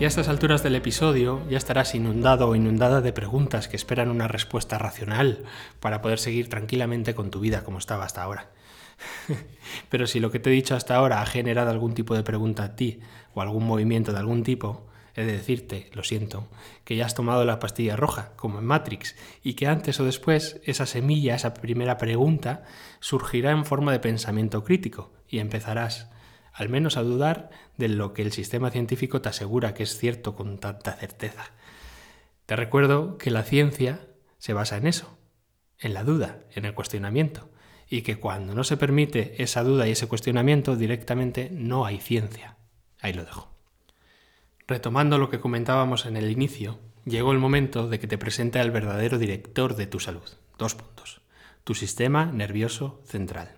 Y 0.00 0.04
a 0.04 0.08
estas 0.08 0.28
alturas 0.28 0.62
del 0.62 0.76
episodio 0.76 1.42
ya 1.50 1.58
estarás 1.58 1.94
inundado 1.94 2.48
o 2.48 2.54
inundada 2.54 3.02
de 3.02 3.12
preguntas 3.12 3.68
que 3.68 3.76
esperan 3.76 4.08
una 4.08 4.28
respuesta 4.28 4.78
racional 4.78 5.44
para 5.78 6.00
poder 6.00 6.18
seguir 6.18 6.48
tranquilamente 6.48 7.14
con 7.14 7.30
tu 7.30 7.38
vida 7.38 7.64
como 7.64 7.76
estaba 7.76 8.06
hasta 8.06 8.22
ahora. 8.22 8.48
Pero 9.90 10.06
si 10.06 10.18
lo 10.18 10.30
que 10.30 10.38
te 10.38 10.48
he 10.48 10.54
dicho 10.54 10.74
hasta 10.74 10.96
ahora 10.96 11.20
ha 11.20 11.26
generado 11.26 11.70
algún 11.70 11.92
tipo 11.92 12.14
de 12.14 12.22
pregunta 12.22 12.64
a 12.64 12.76
ti 12.76 13.00
o 13.34 13.42
algún 13.42 13.66
movimiento 13.66 14.14
de 14.14 14.18
algún 14.18 14.42
tipo, 14.42 14.86
he 15.14 15.24
de 15.24 15.32
decirte, 15.32 15.90
lo 15.92 16.04
siento, 16.04 16.48
que 16.84 16.96
ya 16.96 17.06
has 17.06 17.14
tomado 17.14 17.44
la 17.44 17.58
pastilla 17.58 17.96
roja, 17.96 18.32
como 18.36 18.58
en 18.58 18.64
Matrix, 18.64 19.16
y 19.42 19.54
que 19.54 19.66
antes 19.66 19.98
o 20.00 20.04
después 20.04 20.60
esa 20.64 20.86
semilla, 20.86 21.34
esa 21.34 21.54
primera 21.54 21.98
pregunta, 21.98 22.64
surgirá 23.00 23.50
en 23.50 23.64
forma 23.64 23.92
de 23.92 24.00
pensamiento 24.00 24.64
crítico 24.64 25.12
y 25.28 25.38
empezarás 25.38 26.10
al 26.52 26.68
menos 26.68 26.96
a 26.96 27.02
dudar 27.02 27.50
de 27.76 27.88
lo 27.88 28.12
que 28.12 28.22
el 28.22 28.32
sistema 28.32 28.70
científico 28.70 29.20
te 29.22 29.28
asegura 29.28 29.74
que 29.74 29.84
es 29.84 29.96
cierto 29.96 30.34
con 30.34 30.58
tanta 30.58 30.92
certeza. 30.92 31.52
Te 32.46 32.56
recuerdo 32.56 33.16
que 33.16 33.30
la 33.30 33.44
ciencia 33.44 34.08
se 34.38 34.52
basa 34.52 34.76
en 34.76 34.86
eso, 34.86 35.18
en 35.78 35.94
la 35.94 36.04
duda, 36.04 36.40
en 36.54 36.64
el 36.64 36.74
cuestionamiento, 36.74 37.50
y 37.88 38.02
que 38.02 38.16
cuando 38.16 38.54
no 38.54 38.64
se 38.64 38.76
permite 38.76 39.42
esa 39.42 39.62
duda 39.62 39.88
y 39.88 39.92
ese 39.92 40.08
cuestionamiento 40.08 40.76
directamente 40.76 41.50
no 41.52 41.86
hay 41.86 41.98
ciencia. 41.98 42.56
Ahí 43.00 43.12
lo 43.12 43.24
dejo. 43.24 43.59
Retomando 44.70 45.18
lo 45.18 45.30
que 45.30 45.40
comentábamos 45.40 46.06
en 46.06 46.16
el 46.16 46.30
inicio, 46.30 46.78
llegó 47.04 47.32
el 47.32 47.40
momento 47.40 47.88
de 47.88 47.98
que 47.98 48.06
te 48.06 48.18
presente 48.18 48.60
al 48.60 48.70
verdadero 48.70 49.18
director 49.18 49.74
de 49.74 49.88
tu 49.88 49.98
salud. 49.98 50.30
Dos 50.58 50.76
puntos. 50.76 51.22
Tu 51.64 51.74
sistema 51.74 52.26
nervioso 52.26 53.00
central. 53.04 53.50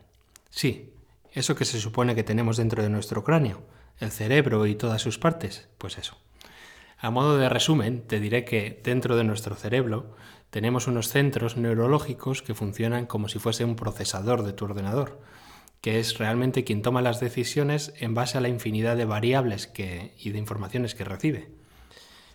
Sí, 0.48 0.94
eso 1.30 1.54
que 1.54 1.66
se 1.66 1.80
supone 1.80 2.14
que 2.14 2.22
tenemos 2.22 2.56
dentro 2.56 2.82
de 2.82 2.88
nuestro 2.88 3.24
cráneo, 3.24 3.60
el 3.98 4.10
cerebro 4.10 4.66
y 4.66 4.74
todas 4.74 5.02
sus 5.02 5.18
partes, 5.18 5.68
pues 5.76 5.98
eso. 5.98 6.16
A 6.96 7.10
modo 7.10 7.36
de 7.36 7.50
resumen, 7.50 8.06
te 8.06 8.18
diré 8.18 8.46
que 8.46 8.80
dentro 8.82 9.14
de 9.14 9.24
nuestro 9.24 9.54
cerebro 9.54 10.16
tenemos 10.48 10.86
unos 10.86 11.10
centros 11.10 11.58
neurológicos 11.58 12.40
que 12.40 12.54
funcionan 12.54 13.04
como 13.04 13.28
si 13.28 13.38
fuese 13.38 13.66
un 13.66 13.76
procesador 13.76 14.44
de 14.44 14.54
tu 14.54 14.64
ordenador, 14.64 15.20
que 15.82 15.98
es 15.98 16.16
realmente 16.16 16.64
quien 16.64 16.80
toma 16.80 17.02
las 17.02 17.20
decisiones 17.20 17.92
en 17.98 18.14
base 18.14 18.38
a 18.38 18.40
la 18.40 18.48
infinidad 18.48 18.96
de 18.96 19.04
variables 19.04 19.66
que, 19.66 20.14
y 20.16 20.30
de 20.30 20.38
informaciones 20.38 20.94
que 20.94 21.04
recibe. 21.04 21.50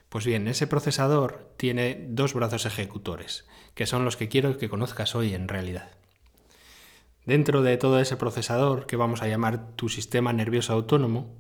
Pues 0.10 0.26
bien, 0.26 0.48
ese 0.50 0.68
procesador 0.68 1.54
tiene 1.58 2.06
dos 2.10 2.34
brazos 2.34 2.66
ejecutores, 2.66 3.48
que 3.74 3.86
son 3.86 4.04
los 4.04 4.18
que 4.18 4.28
quiero 4.28 4.58
que 4.58 4.70
conozcas 4.70 5.16
hoy 5.16 5.34
en 5.34 5.48
realidad. 5.48 5.92
Dentro 7.26 7.62
de 7.62 7.78
todo 7.78 8.00
ese 8.02 8.18
procesador, 8.18 8.86
que 8.86 8.98
vamos 8.98 9.22
a 9.22 9.28
llamar 9.28 9.72
tu 9.76 9.88
sistema 9.88 10.34
nervioso 10.34 10.74
autónomo, 10.74 11.34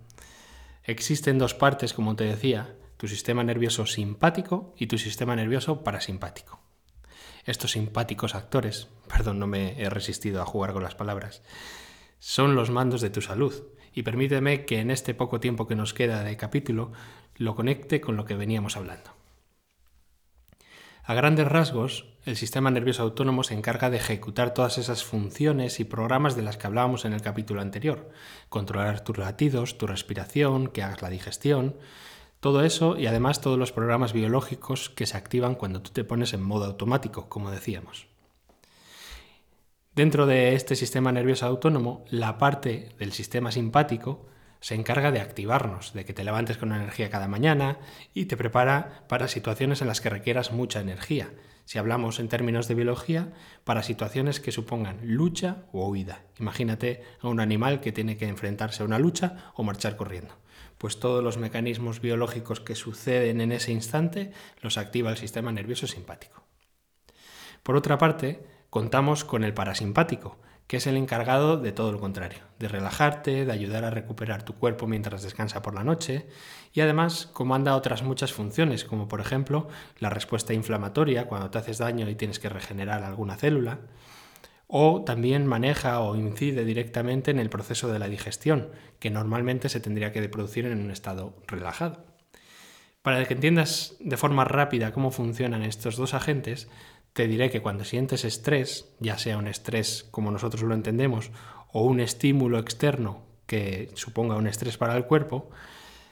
existen 0.85 1.37
dos 1.37 1.53
partes, 1.53 1.93
como 1.93 2.15
te 2.15 2.23
decía, 2.23 2.73
tu 2.95 3.09
sistema 3.09 3.43
nervioso 3.43 3.85
simpático 3.85 4.73
y 4.77 4.87
tu 4.87 4.97
sistema 4.97 5.35
nervioso 5.35 5.83
parasimpático. 5.83 6.61
Estos 7.45 7.71
simpáticos 7.71 8.33
actores, 8.33 8.87
perdón, 9.09 9.39
no 9.39 9.47
me 9.47 9.81
he 9.81 9.89
resistido 9.89 10.41
a 10.41 10.45
jugar 10.45 10.71
con 10.71 10.83
las 10.83 10.95
palabras, 10.95 11.41
son 12.19 12.55
los 12.55 12.69
mandos 12.69 13.01
de 13.01 13.09
tu 13.09 13.21
salud. 13.21 13.53
Y 13.93 14.03
permíteme 14.03 14.65
que 14.65 14.79
en 14.79 14.91
este 14.91 15.13
poco 15.13 15.39
tiempo 15.39 15.67
que 15.67 15.75
nos 15.75 15.93
queda 15.93 16.24
de 16.24 16.38
capítulo 16.38 16.91
lo 17.36 17.55
conecte 17.55 18.01
con 18.01 18.15
lo 18.15 18.25
que 18.25 18.36
veníamos 18.36 18.77
hablando. 18.77 19.12
A 21.03 21.13
grandes 21.13 21.47
rasgos, 21.47 22.05
el 22.25 22.36
sistema 22.36 22.69
nervioso 22.69 23.01
autónomo 23.01 23.43
se 23.43 23.53
encarga 23.53 23.89
de 23.89 23.95
ejecutar 23.95 24.53
todas 24.53 24.77
esas 24.77 25.05
funciones 25.05 25.79
y 25.79 25.86
programas 25.86 26.36
de 26.36 26.41
las 26.41 26.57
que 26.57 26.67
hablábamos 26.67 27.05
en 27.05 27.13
el 27.13 27.21
capítulo 27.21 27.62
anterior. 27.62 28.09
Controlar 28.50 29.00
tus 29.05 29.17
latidos, 29.17 29.77
tu 29.77 29.88
respiración, 29.88 30.67
que 30.67 30.83
hagas 30.83 31.01
la 31.01 31.09
digestión, 31.09 31.77
todo 32.41 32.62
eso 32.62 32.97
y 32.97 33.07
además 33.07 33.39
todos 33.39 33.57
los 33.57 33.71
programas 33.71 34.12
biológicos 34.12 34.89
que 34.89 35.05
se 35.05 35.15
activan 35.15 35.55
cuando 35.55 35.81
tú 35.81 35.91
te 35.91 36.03
pones 36.03 36.33
en 36.33 36.43
modo 36.43 36.65
automático, 36.65 37.29
como 37.29 37.51
decíamos. 37.51 38.07
Dentro 39.98 40.27
de 40.27 40.54
este 40.54 40.75
sistema 40.75 41.12
nervioso 41.12 41.48
autónomo, 41.48 42.06
la 42.12 42.38
parte 42.38 42.89
del 43.00 43.13
sistema 43.13 43.51
simpático 43.51 44.27
se 44.60 44.75
encarga 44.75 45.10
de 45.10 45.22
activarnos, 45.22 45.94
de 45.94 46.06
que 46.06 46.13
te 46.13 46.24
levantes 46.24 46.60
con 46.60 46.72
energía 46.72 47.10
cada 47.10 47.27
mañana 47.27 47.80
y 48.13 48.25
te 48.25 48.38
prepara 48.38 49.08
para 49.10 49.27
situaciones 49.27 49.82
en 49.82 49.88
las 49.88 50.00
que 50.00 50.12
requieras 50.12 50.51
mucha 50.51 50.82
energía. 50.82 51.32
Si 51.66 51.80
hablamos 51.80 52.20
en 52.20 52.30
términos 52.30 52.68
de 52.68 52.75
biología, 52.75 53.34
para 53.63 53.82
situaciones 53.82 54.39
que 54.39 54.51
supongan 54.51 55.00
lucha 55.01 55.63
o 55.72 55.88
huida. 55.88 56.22
Imagínate 56.39 57.01
a 57.20 57.27
un 57.27 57.39
animal 57.39 57.82
que 57.82 57.92
tiene 57.92 58.18
que 58.18 58.27
enfrentarse 58.27 58.84
a 58.84 58.86
una 58.86 59.00
lucha 59.00 59.51
o 59.56 59.63
marchar 59.63 59.96
corriendo. 59.96 60.36
Pues 60.77 61.00
todos 61.00 61.24
los 61.24 61.39
mecanismos 61.39 62.01
biológicos 62.01 62.60
que 62.60 62.75
suceden 62.75 63.42
en 63.42 63.51
ese 63.51 63.72
instante 63.72 64.32
los 64.62 64.77
activa 64.77 65.10
el 65.10 65.18
sistema 65.18 65.51
nervioso 65.51 65.88
simpático. 65.88 66.44
Por 67.63 67.75
otra 67.75 67.98
parte, 67.98 68.56
contamos 68.69 69.24
con 69.24 69.43
el 69.43 69.53
parasimpático, 69.53 70.38
que 70.67 70.77
es 70.77 70.88
el 70.88 70.97
encargado 70.97 71.57
de 71.57 71.71
todo 71.71 71.91
lo 71.93 72.00
contrario, 72.00 72.39
de 72.59 72.67
relajarte, 72.67 73.45
de 73.45 73.51
ayudar 73.51 73.86
a 73.86 73.89
recuperar 73.89 74.43
tu 74.43 74.53
cuerpo 74.53 74.86
mientras 74.86 75.24
descansa 75.24 75.62
por 75.62 75.74
la 75.74 75.86
noche 75.86 76.27
y 76.74 76.81
además 76.81 77.29
comanda 77.31 77.75
otras 77.75 78.03
muchas 78.03 78.33
funciones, 78.33 78.83
como 78.83 79.07
por 79.07 79.21
ejemplo 79.21 79.69
la 80.00 80.09
respuesta 80.09 80.53
inflamatoria 80.53 81.27
cuando 81.27 81.50
te 81.50 81.57
haces 81.57 81.77
daño 81.77 82.09
y 82.09 82.15
tienes 82.15 82.39
que 82.39 82.50
regenerar 82.50 83.03
alguna 83.03 83.38
célula, 83.38 83.79
o 84.67 85.03
también 85.05 85.47
maneja 85.47 86.01
o 86.01 86.17
incide 86.17 86.65
directamente 86.65 87.31
en 87.31 87.39
el 87.39 87.50
proceso 87.50 87.88
de 87.88 88.00
la 88.00 88.09
digestión, 88.09 88.69
que 89.00 89.09
normalmente 89.09 89.69
se 89.69 89.79
tendría 89.79 90.12
que 90.12 90.27
producir 90.27 90.65
en 90.65 90.81
un 90.81 90.91
estado 90.91 91.33
relajado. 91.47 92.05
Para 93.01 93.24
que 93.24 93.36
entiendas 93.36 93.95
de 94.01 94.17
forma 94.17 94.43
rápida 94.43 94.91
cómo 94.91 95.12
funcionan 95.12 95.63
estos 95.63 95.95
dos 95.95 96.13
agentes, 96.13 96.67
te 97.17 97.27
diré 97.27 97.50
que 97.50 97.63
cuando 97.63 97.83
sientes 97.83 98.24
estrés, 98.25 98.93
ya 99.00 99.17
sea 99.17 99.39
un 99.39 99.47
estrés 99.47 100.05
como 100.12 100.29
nosotros 100.29 100.62
lo 100.62 100.75
entendemos, 100.75 101.31
o 101.74 101.81
un 101.81 102.00
estímulo 102.00 102.59
externo 102.59 103.24
que 103.47 103.89
suponga 103.95 104.36
un 104.36 104.45
estrés 104.45 104.77
para 104.77 104.95
el 104.95 105.05
cuerpo, 105.05 105.50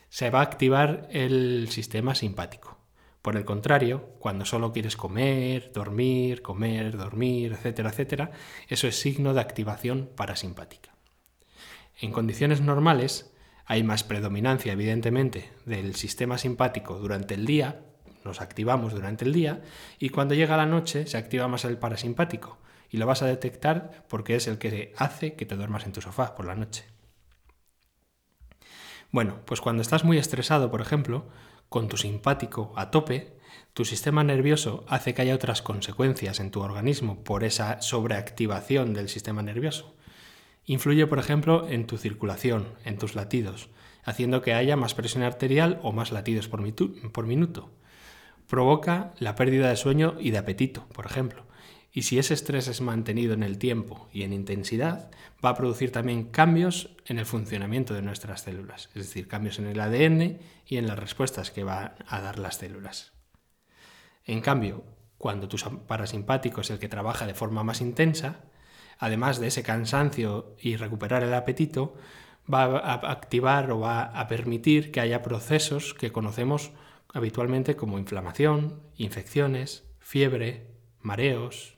se 0.09 0.31
va 0.31 0.39
a 0.39 0.41
activar 0.41 1.07
el 1.11 1.69
sistema 1.69 2.15
simpático. 2.15 2.79
Por 3.21 3.37
el 3.37 3.45
contrario, 3.45 4.15
cuando 4.17 4.45
solo 4.45 4.73
quieres 4.73 4.97
comer, 4.97 5.71
dormir, 5.75 6.41
comer, 6.41 6.97
dormir, 6.97 7.51
etcétera, 7.51 7.91
etcétera, 7.91 8.31
eso 8.67 8.87
es 8.87 8.99
signo 8.99 9.35
de 9.35 9.41
activación 9.41 10.09
parasimpática. 10.15 10.95
En 12.01 12.11
condiciones 12.13 12.61
normales 12.61 13.31
hay 13.67 13.83
más 13.83 14.03
predominancia, 14.03 14.73
evidentemente, 14.73 15.51
del 15.67 15.93
sistema 15.93 16.39
simpático 16.39 16.97
durante 16.97 17.35
el 17.35 17.45
día, 17.45 17.83
nos 18.25 18.41
activamos 18.41 18.93
durante 18.93 19.23
el 19.23 19.31
día, 19.31 19.61
y 19.99 20.09
cuando 20.09 20.33
llega 20.33 20.57
la 20.57 20.65
noche 20.65 21.07
se 21.07 21.17
activa 21.17 21.47
más 21.47 21.63
el 21.63 21.77
parasimpático, 21.77 22.57
y 22.89 22.97
lo 22.97 23.05
vas 23.05 23.21
a 23.21 23.27
detectar 23.27 24.03
porque 24.09 24.35
es 24.35 24.47
el 24.47 24.57
que 24.57 24.93
hace 24.97 25.35
que 25.35 25.45
te 25.45 25.55
duermas 25.55 25.85
en 25.85 25.93
tu 25.93 26.01
sofá 26.01 26.35
por 26.35 26.45
la 26.45 26.55
noche. 26.55 26.85
Bueno, 29.11 29.39
pues 29.45 29.61
cuando 29.61 29.81
estás 29.81 30.03
muy 30.03 30.17
estresado, 30.17 30.69
por 30.69 30.81
ejemplo, 30.81 31.29
con 31.69 31.87
tu 31.87 31.97
simpático 31.97 32.73
a 32.75 32.91
tope, 32.91 33.37
tu 33.73 33.85
sistema 33.85 34.23
nervioso 34.23 34.85
hace 34.87 35.13
que 35.13 35.21
haya 35.21 35.35
otras 35.35 35.61
consecuencias 35.61 36.39
en 36.39 36.51
tu 36.51 36.61
organismo 36.61 37.23
por 37.23 37.43
esa 37.43 37.81
sobreactivación 37.81 38.93
del 38.93 39.09
sistema 39.09 39.41
nervioso. 39.41 39.95
Influye, 40.65 41.07
por 41.07 41.19
ejemplo, 41.19 41.67
en 41.69 41.85
tu 41.85 41.97
circulación, 41.97 42.73
en 42.85 42.97
tus 42.97 43.15
latidos, 43.15 43.69
haciendo 44.03 44.41
que 44.41 44.53
haya 44.53 44.75
más 44.75 44.95
presión 44.95 45.23
arterial 45.23 45.79
o 45.83 45.91
más 45.91 46.11
latidos 46.11 46.47
por, 46.47 46.61
por 47.11 47.27
minuto. 47.27 47.71
Provoca 48.47 49.13
la 49.19 49.35
pérdida 49.35 49.69
de 49.69 49.75
sueño 49.75 50.15
y 50.19 50.31
de 50.31 50.37
apetito, 50.37 50.87
por 50.89 51.05
ejemplo, 51.05 51.45
y 51.91 52.01
si 52.01 52.19
ese 52.19 52.33
estrés 52.33 52.67
es 52.67 52.81
mantenido 52.81 53.33
en 53.33 53.41
el 53.41 53.57
tiempo 53.57 54.09
y 54.11 54.23
en 54.23 54.33
intensidad, 54.33 55.09
va 55.43 55.51
a 55.51 55.55
producir 55.55 55.93
también 55.93 56.25
cambios 56.25 56.89
en 57.05 57.19
el 57.19 57.25
funcionamiento 57.25 57.93
de 57.93 58.01
nuestras 58.01 58.41
células, 58.41 58.89
es 58.95 59.07
decir, 59.07 59.29
cambios 59.29 59.59
en 59.59 59.67
el 59.67 59.79
ADN 59.79 60.39
y 60.67 60.75
en 60.75 60.87
las 60.87 60.99
respuestas 60.99 61.51
que 61.51 61.63
van 61.63 61.93
a 62.05 62.19
dar 62.19 62.37
las 62.37 62.57
células. 62.57 63.13
En 64.25 64.41
cambio, 64.41 64.83
cuando 65.17 65.47
tu 65.47 65.57
parasimpático 65.87 66.59
es 66.59 66.69
el 66.69 66.79
que 66.79 66.89
trabaja 66.89 67.25
de 67.25 67.33
forma 67.33 67.63
más 67.63 67.79
intensa, 67.79 68.41
además 68.99 69.39
de 69.39 69.47
ese 69.47 69.63
cansancio 69.63 70.55
y 70.59 70.75
recuperar 70.75 71.23
el 71.23 71.33
apetito, 71.33 71.95
va 72.53 72.77
a 72.77 72.93
activar 73.09 73.71
o 73.71 73.79
va 73.79 74.03
a 74.03 74.27
permitir 74.27 74.91
que 74.91 74.99
haya 74.99 75.21
procesos 75.21 75.93
que 75.93 76.11
conocemos 76.11 76.71
habitualmente 77.15 77.77
como 77.77 77.97
inflamación, 77.97 78.81
infecciones, 78.97 79.85
fiebre, 79.99 80.67
mareos, 81.01 81.77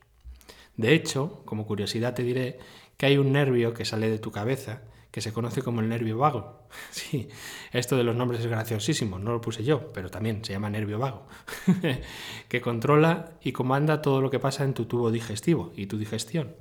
de 0.78 0.94
hecho, 0.94 1.44
como 1.46 1.68
curiosidad 1.68 2.16
te 2.16 2.24
diré 2.24 2.58
que 2.98 3.06
hay 3.06 3.18
un 3.18 3.32
nervio 3.32 3.74
que 3.74 3.86
sale 3.86 4.10
de 4.10 4.18
tu 4.18 4.32
cabeza 4.32 4.82
que 5.12 5.22
se 5.22 5.32
conoce 5.32 5.62
como 5.62 5.82
el 5.82 5.90
nervio 5.90 6.18
vago. 6.18 6.68
Sí, 6.92 7.30
esto 7.72 7.96
de 7.98 8.04
los 8.04 8.16
nombres 8.16 8.42
es 8.42 8.48
graciosísimo, 8.48 9.20
no 9.20 9.32
lo 9.32 9.40
puse 9.40 9.64
yo, 9.64 9.94
pero 9.94 10.10
también 10.10 10.44
se 10.44 10.54
llama 10.54 10.70
nervio 10.70 11.00
vago, 11.00 11.28
que 12.50 12.62
controla 12.62 13.34
y 13.42 13.52
comanda 13.52 14.02
todo 14.02 14.22
lo 14.22 14.30
que 14.30 14.40
pasa 14.40 14.64
en 14.64 14.74
tu 14.74 14.86
tubo 14.86 15.12
digestivo 15.12 15.72
y 15.76 15.86
tu 15.86 15.98
digestión. 15.98 16.56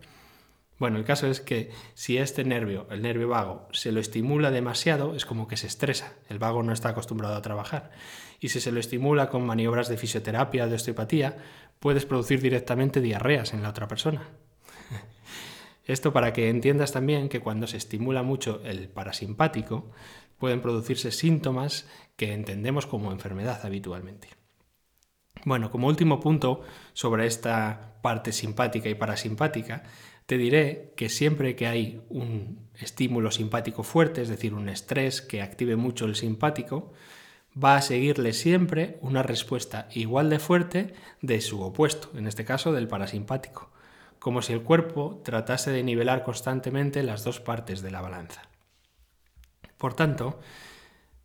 Bueno, 0.79 0.99
el 0.99 1.05
caso 1.05 1.27
es 1.27 1.41
que 1.41 1.71
si 1.95 2.19
este 2.19 2.45
nervio, 2.45 2.87
el 2.91 3.01
nervio 3.01 3.29
vago, 3.29 3.67
se 3.73 3.93
lo 3.93 4.01
estimula 4.01 4.51
demasiado, 4.51 5.15
es 5.15 5.25
como 5.25 5.49
que 5.49 5.57
se 5.57 5.67
estresa. 5.67 6.13
El 6.29 6.39
vago 6.39 6.63
no 6.63 6.73
está 6.73 6.91
acostumbrado 6.91 7.35
a 7.35 7.43
trabajar. 7.43 7.93
Y 8.41 8.51
si 8.51 8.61
se 8.61 8.73
lo 8.73 8.81
estimula 8.81 9.31
con 9.31 9.47
maniobras 9.47 9.89
de 9.89 9.97
fisioterapia 9.97 10.65
o 10.65 10.69
de 10.69 10.75
osteopatía, 10.75 11.39
puedes 11.81 12.05
producir 12.05 12.43
directamente 12.43 13.01
diarreas 13.01 13.55
en 13.55 13.63
la 13.63 13.71
otra 13.71 13.89
persona. 13.89 14.29
Esto 15.87 16.13
para 16.13 16.35
que 16.35 16.51
entiendas 16.51 16.93
también 16.93 17.31
que 17.31 17.41
cuando 17.41 17.67
se 17.67 17.79
estimula 17.79 18.23
mucho 18.23 18.61
el 18.65 18.89
parasimpático, 18.89 19.91
pueden 20.39 20.61
producirse 20.61 21.11
síntomas 21.11 21.89
que 22.17 22.35
entendemos 22.35 22.87
como 22.87 23.13
enfermedad 23.13 23.65
habitualmente. 23.65 24.29
Bueno, 25.45 25.71
como 25.71 25.87
último 25.87 26.21
punto 26.21 26.63
sobre 26.93 27.27
esta 27.27 27.95
parte 28.03 28.33
simpática 28.33 28.89
y 28.89 28.95
parasimpática, 28.95 29.83
te 30.27 30.39
diré 30.39 30.93
que 30.97 31.09
siempre 31.09 31.55
que 31.55 31.69
hay 31.69 32.03
un 32.09 32.69
estímulo 32.75 33.31
simpático 33.31 33.85
fuerte, 33.85 34.23
es 34.23 34.29
decir, 34.29 34.55
un 34.55 34.69
estrés 34.69 35.23
que 35.23 35.41
active 35.41 35.77
mucho 35.77 36.05
el 36.05 36.17
simpático, 36.17 36.93
va 37.63 37.77
a 37.77 37.83
seguirle 37.83 38.33
siempre 38.33 38.99
una 39.01 39.23
respuesta 39.23 39.89
igual 39.93 40.29
de 40.29 40.39
fuerte 40.39 40.95
de 41.23 41.41
su 41.41 41.63
opuesto, 41.63 42.11
en 42.17 42.27
este 42.27 42.45
caso 42.45 42.73
del 42.73 42.89
parasimpático, 42.89 43.71
como 44.19 44.43
si 44.43 44.53
el 44.53 44.63
cuerpo 44.63 45.23
tratase 45.25 45.71
de 45.71 45.83
nivelar 45.83 46.23
constantemente 46.23 47.03
las 47.03 47.25
dos 47.25 47.41
partes 47.41 47.81
de 47.81 47.93
la 47.93 48.03
balanza. 48.03 48.43
Por 49.79 49.95
tanto, 49.95 50.41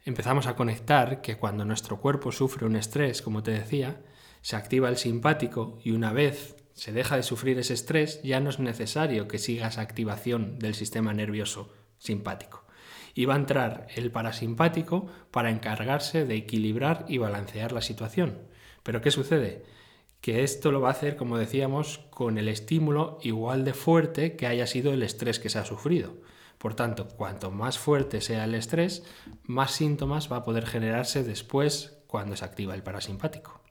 empezamos 0.06 0.48
a 0.48 0.56
conectar 0.56 1.22
que 1.22 1.38
cuando 1.38 1.66
nuestro 1.66 2.00
cuerpo 2.00 2.32
sufre 2.32 2.66
un 2.66 2.76
estrés, 2.76 3.22
como 3.22 3.44
te 3.44 3.52
decía, 3.52 4.02
se 4.42 4.56
activa 4.56 4.90
el 4.90 4.98
simpático 4.98 5.78
y 5.84 5.92
una 5.92 6.12
vez 6.12 6.56
se 6.74 6.92
deja 6.92 7.16
de 7.16 7.24
sufrir 7.24 7.60
ese 7.60 7.74
estrés, 7.74 8.22
ya 8.24 8.40
no 8.40 8.50
es 8.50 8.60
necesario 8.60 9.28
que 9.28 9.38
siga 9.38 9.68
esa 9.68 9.82
activación 9.82 10.58
del 10.58 10.74
sistema 10.74 11.14
nervioso 11.14 11.72
simpático. 11.98 12.66
Y 13.14 13.26
va 13.26 13.36
a 13.36 13.38
entrar 13.38 13.88
el 13.96 14.10
parasimpático 14.10 15.08
para 15.32 15.52
encargarse 15.52 16.26
de 16.26 16.36
equilibrar 16.36 17.06
y 17.08 17.18
balancear 17.18 17.72
la 17.72 17.82
situación. 17.82 18.40
Pero 18.84 19.02
¿qué 19.02 19.12
sucede? 19.12 19.64
Que 20.22 20.44
esto 20.44 20.72
lo 20.72 20.82
va 20.82 20.90
a 20.90 20.94
hacer, 20.94 21.18
como 21.18 21.38
decíamos, 21.38 22.00
con 22.10 22.38
el 22.38 22.48
estímulo 22.48 23.20
igual 23.22 23.66
de 23.66 23.74
fuerte 23.74 24.36
que 24.36 24.48
haya 24.48 24.66
sido 24.66 24.94
el 24.94 25.04
estrés 25.04 25.40
que 25.40 25.50
se 25.50 25.60
ha 25.60 25.66
sufrido. 25.66 26.16
Por 26.62 26.76
tanto, 26.76 27.08
cuanto 27.08 27.50
más 27.50 27.80
fuerte 27.80 28.21
sea 28.21 28.43
el 28.43 28.54
estrés, 28.54 29.04
más 29.41 29.71
síntomas 29.71 30.32
va 30.32 30.38
a 30.38 30.43
poder 30.43 30.67
generarse 30.67 31.24
después 31.24 31.97
cuando 32.06 32.36
se 32.36 32.45
activa 32.45 32.76
el 32.76 32.84
parasimpático. 32.84 33.62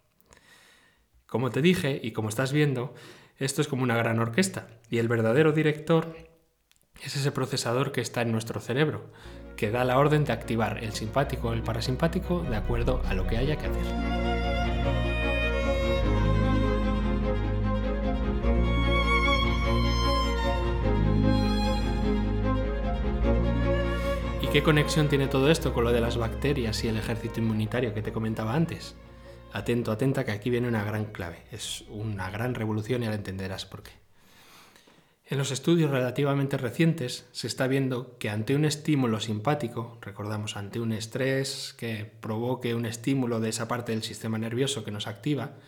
Como 1.27 1.51
te 1.51 1.63
dije 1.63 2.01
y 2.03 2.11
como 2.11 2.29
estás 2.29 2.53
viendo, 2.53 2.93
esto 3.37 3.61
es 3.61 3.69
como 3.69 3.85
una 3.85 3.97
gran 3.97 4.19
orquesta 4.19 4.67
y 4.89 4.99
el 4.99 5.07
verdadero 5.07 5.53
director 5.53 6.17
es 7.01 7.15
ese 7.15 7.31
procesador 7.31 7.93
que 7.93 8.01
está 8.01 8.23
en 8.23 8.33
nuestro 8.33 8.61
cerebro, 8.61 9.13
que 9.57 9.71
da 9.71 9.85
la 9.85 9.97
orden 9.97 10.25
de 10.25 10.33
activar 10.33 10.83
el 10.83 10.93
simpático 10.93 11.51
o 11.51 11.53
el 11.53 11.63
parasimpático 11.63 12.43
de 12.43 12.57
acuerdo 12.57 13.03
a 13.07 13.15
lo 13.15 13.25
que 13.29 13.37
haya 13.37 13.57
que 13.57 13.67
hacer. 13.69 14.20
Qué 24.53 24.65
conexión 24.65 25.09
tiene 25.09 25.29
todo 25.29 25.49
esto 25.49 25.73
con 25.73 25.85
lo 25.85 25.93
de 25.93 26.01
las 26.01 26.17
bacterias 26.17 26.83
y 26.83 26.89
el 26.89 26.97
ejército 26.97 27.39
inmunitario 27.39 27.95
que 27.95 28.03
te 28.03 28.13
comentaba 28.13 28.55
antes? 28.55 28.97
Atento, 29.53 29.93
atenta, 29.93 30.25
que 30.25 30.33
aquí 30.33 30.51
viene 30.51 30.67
una 30.67 30.83
gran 30.83 31.05
clave. 31.05 31.45
Es 31.53 31.85
una 31.89 32.31
gran 32.31 32.57
revolución 32.57 33.03
y 33.03 33.05
ahora 33.05 33.17
entenderás 33.17 33.65
por 33.65 33.85
qué. 33.85 33.93
En 35.27 35.39
los 35.39 35.53
estudios 35.53 35.93
relativamente 35.93 36.57
recientes 36.57 37.29
se 37.31 37.47
está 37.47 37.69
viendo 37.69 38.19
que 38.19 38.29
ante 38.29 38.57
un 38.57 38.65
estímulo 38.65 39.21
simpático, 39.21 39.99
recordamos, 40.01 40.57
ante 40.57 40.81
un 40.81 40.93
estrés 40.93 41.73
que 41.79 42.11
provoque 42.21 42.75
un 42.75 42.87
estímulo 42.87 43.39
de 43.39 43.51
esa 43.51 43.69
parte 43.69 43.93
del 43.93 44.03
sistema 44.03 44.37
nervioso 44.37 44.83
que 44.83 44.91
nos 44.91 45.07
activa, 45.07 45.59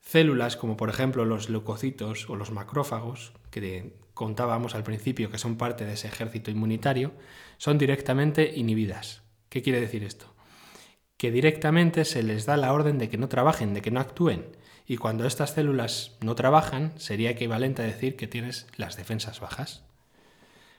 células 0.00 0.58
como 0.58 0.76
por 0.76 0.90
ejemplo 0.90 1.24
los 1.24 1.48
leucocitos 1.48 2.28
o 2.28 2.36
los 2.36 2.50
macrófagos, 2.50 3.32
que 3.50 3.94
contábamos 4.14 4.74
al 4.74 4.82
principio 4.82 5.30
que 5.30 5.38
son 5.38 5.56
parte 5.56 5.84
de 5.84 5.94
ese 5.94 6.08
ejército 6.08 6.50
inmunitario, 6.50 7.12
son 7.58 7.78
directamente 7.78 8.52
inhibidas. 8.54 9.22
¿Qué 9.48 9.62
quiere 9.62 9.80
decir 9.80 10.04
esto? 10.04 10.32
que 11.22 11.30
directamente 11.30 12.04
se 12.04 12.24
les 12.24 12.46
da 12.46 12.56
la 12.56 12.72
orden 12.72 12.98
de 12.98 13.08
que 13.08 13.16
no 13.16 13.28
trabajen, 13.28 13.74
de 13.74 13.80
que 13.80 13.92
no 13.92 14.00
actúen. 14.00 14.56
Y 14.88 14.96
cuando 14.96 15.24
estas 15.24 15.54
células 15.54 16.16
no 16.20 16.34
trabajan, 16.34 16.94
sería 16.98 17.30
equivalente 17.30 17.80
a 17.80 17.84
decir 17.84 18.16
que 18.16 18.26
tienes 18.26 18.66
las 18.76 18.96
defensas 18.96 19.38
bajas. 19.38 19.84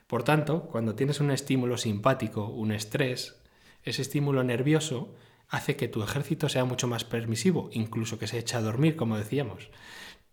Por 0.05 0.23
tanto, 0.23 0.63
cuando 0.63 0.95
tienes 0.95 1.21
un 1.21 1.31
estímulo 1.31 1.77
simpático, 1.77 2.47
un 2.47 2.73
estrés, 2.73 3.41
ese 3.83 4.01
estímulo 4.01 4.43
nervioso 4.43 5.15
hace 5.47 5.77
que 5.77 5.87
tu 5.87 6.03
ejército 6.03 6.49
sea 6.49 6.65
mucho 6.65 6.89
más 6.89 7.05
permisivo, 7.05 7.69
incluso 7.71 8.19
que 8.19 8.27
se 8.27 8.39
eche 8.39 8.57
a 8.57 8.61
dormir, 8.61 8.97
como 8.97 9.17
decíamos, 9.17 9.69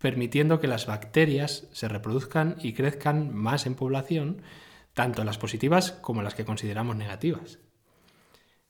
permitiendo 0.01 0.61
que 0.61 0.67
las 0.67 0.87
bacterias 0.87 1.69
se 1.73 1.87
reproduzcan 1.87 2.57
y 2.59 2.73
crezcan 2.73 3.35
más 3.35 3.67
en 3.67 3.75
población, 3.75 4.41
tanto 4.95 5.23
las 5.25 5.37
positivas 5.37 5.93
como 5.93 6.23
las 6.23 6.35
que 6.35 6.47
consideramos 6.47 6.97
negativas. 6.97 7.59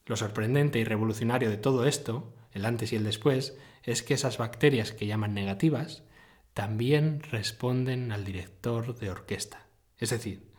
Lo 0.07 0.17
sorprendente 0.17 0.81
y 0.81 0.85
revolucionario 0.85 1.49
de 1.49 1.57
todo 1.57 1.87
esto, 1.87 2.35
el 2.53 2.67
antes 2.67 2.93
y 2.93 2.97
el 2.97 3.05
después, 3.05 3.57
es 3.85 4.03
que 4.03 4.15
esas 4.15 4.39
bacterias 4.39 4.91
que 4.91 5.07
llaman 5.07 5.33
negativas 5.33 6.03
también 6.53 7.23
responden 7.31 8.11
al 8.11 8.25
director 8.25 8.99
de 8.99 9.11
orquesta. 9.11 9.69
Es 9.99 10.11
decir, 10.11 10.51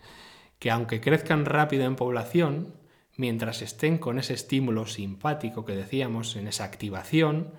que 0.58 0.72
aunque 0.72 1.02
crezcan 1.02 1.44
rápido 1.44 1.84
en 1.84 1.98
población, 1.98 2.78
mientras 3.18 3.62
estén 3.62 3.98
con 3.98 4.20
ese 4.20 4.36
estímulo 4.36 4.86
simpático 4.86 5.66
que 5.66 5.76
decíamos, 5.76 6.38
en 6.38 6.48
esa 6.48 6.64
activación, 6.64 7.52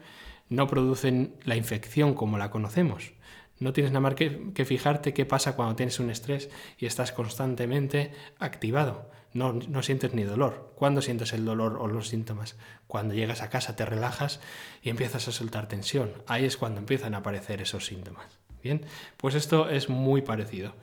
no 0.52 0.66
producen 0.66 1.34
la 1.44 1.56
infección 1.56 2.14
como 2.14 2.38
la 2.38 2.50
conocemos, 2.50 3.12
No 3.58 3.72
tienes 3.72 3.92
nada 3.92 4.00
más 4.00 4.14
que, 4.14 4.64
fijarte 4.64 5.14
qué 5.14 5.24
pasa 5.24 5.54
cuando 5.54 5.76
tienes 5.76 6.00
un 6.00 6.10
estrés 6.10 6.50
y 6.78 6.86
estás 6.86 7.12
constantemente 7.12 8.12
activado. 8.38 9.08
No, 9.34 9.52
no, 9.52 9.82
sientes 9.82 10.12
ni 10.14 10.24
dolor. 10.24 10.72
¿Cuándo 10.74 11.00
sientes 11.00 11.32
el 11.32 11.44
dolor 11.44 11.78
o 11.80 11.86
los 11.86 12.08
síntomas? 12.08 12.56
Cuando 12.86 13.14
llegas 13.14 13.40
a 13.40 13.50
casa, 13.50 13.76
te 13.76 13.86
relajas 13.86 14.40
y 14.82 14.90
empiezas 14.90 15.28
a 15.28 15.32
soltar 15.32 15.68
tensión. 15.68 16.10
Ahí 16.26 16.44
es 16.44 16.56
cuando 16.56 16.80
empiezan 16.80 17.14
a 17.14 17.18
aparecer 17.18 17.62
esos 17.62 17.86
síntomas. 17.86 18.38
Bien, 18.62 18.84
pues 19.16 19.34
esto 19.34 19.70
es 19.70 19.88
muy 19.88 20.22
parecido. 20.22 20.74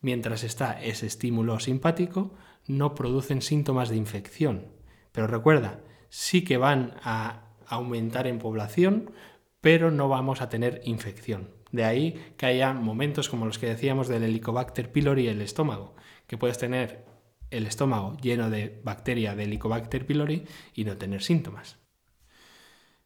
Mientras 0.00 0.44
está 0.44 0.80
ese 0.80 1.06
estímulo 1.06 1.58
simpático, 1.60 2.32
no 2.66 2.94
producen 2.94 3.42
síntomas 3.42 3.88
de 3.88 3.96
infección. 3.96 4.68
Pero 5.12 5.26
recuerda, 5.26 5.80
sí 6.08 6.42
que 6.42 6.56
van 6.56 6.94
a 7.02 7.49
aumentar 7.70 8.26
en 8.26 8.38
población, 8.38 9.12
pero 9.60 9.90
no 9.90 10.08
vamos 10.08 10.42
a 10.42 10.48
tener 10.48 10.80
infección. 10.84 11.50
De 11.72 11.84
ahí 11.84 12.34
que 12.36 12.46
haya 12.46 12.72
momentos 12.72 13.28
como 13.28 13.46
los 13.46 13.58
que 13.58 13.66
decíamos 13.66 14.08
del 14.08 14.24
Helicobacter 14.24 14.90
pylori 14.90 15.28
el 15.28 15.40
estómago, 15.40 15.94
que 16.26 16.36
puedes 16.36 16.58
tener 16.58 17.04
el 17.50 17.66
estómago 17.66 18.16
lleno 18.18 18.50
de 18.50 18.80
bacteria 18.84 19.34
de 19.34 19.44
Helicobacter 19.44 20.06
pylori 20.06 20.46
y 20.74 20.84
no 20.84 20.96
tener 20.96 21.22
síntomas. 21.22 21.78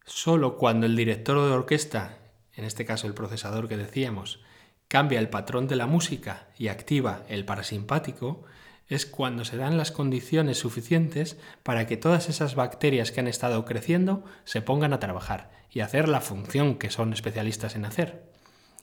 Solo 0.05 0.57
cuando 0.57 0.85
el 0.85 0.95
director 0.95 1.37
de 1.37 1.53
orquesta, 1.53 2.19
en 2.53 2.65
este 2.65 2.85
caso 2.85 3.07
el 3.07 3.13
procesador 3.13 3.67
que 3.67 3.77
decíamos, 3.77 4.43
cambia 4.87 5.19
el 5.19 5.29
patrón 5.29 5.67
de 5.67 5.75
la 5.75 5.87
música 5.87 6.49
y 6.57 6.67
activa 6.67 7.23
el 7.27 7.45
parasimpático, 7.45 8.43
es 8.87 9.05
cuando 9.05 9.45
se 9.45 9.57
dan 9.57 9.77
las 9.77 9.91
condiciones 9.91 10.59
suficientes 10.59 11.37
para 11.63 11.87
que 11.87 11.97
todas 11.97 12.29
esas 12.29 12.55
bacterias 12.55 13.11
que 13.11 13.19
han 13.19 13.27
estado 13.27 13.65
creciendo 13.65 14.23
se 14.43 14.61
pongan 14.61 14.93
a 14.93 14.99
trabajar 14.99 15.51
y 15.71 15.79
hacer 15.79 16.07
la 16.07 16.21
función 16.21 16.75
que 16.75 16.89
son 16.89 17.11
especialistas 17.13 17.75
en 17.75 17.85
hacer. 17.85 18.31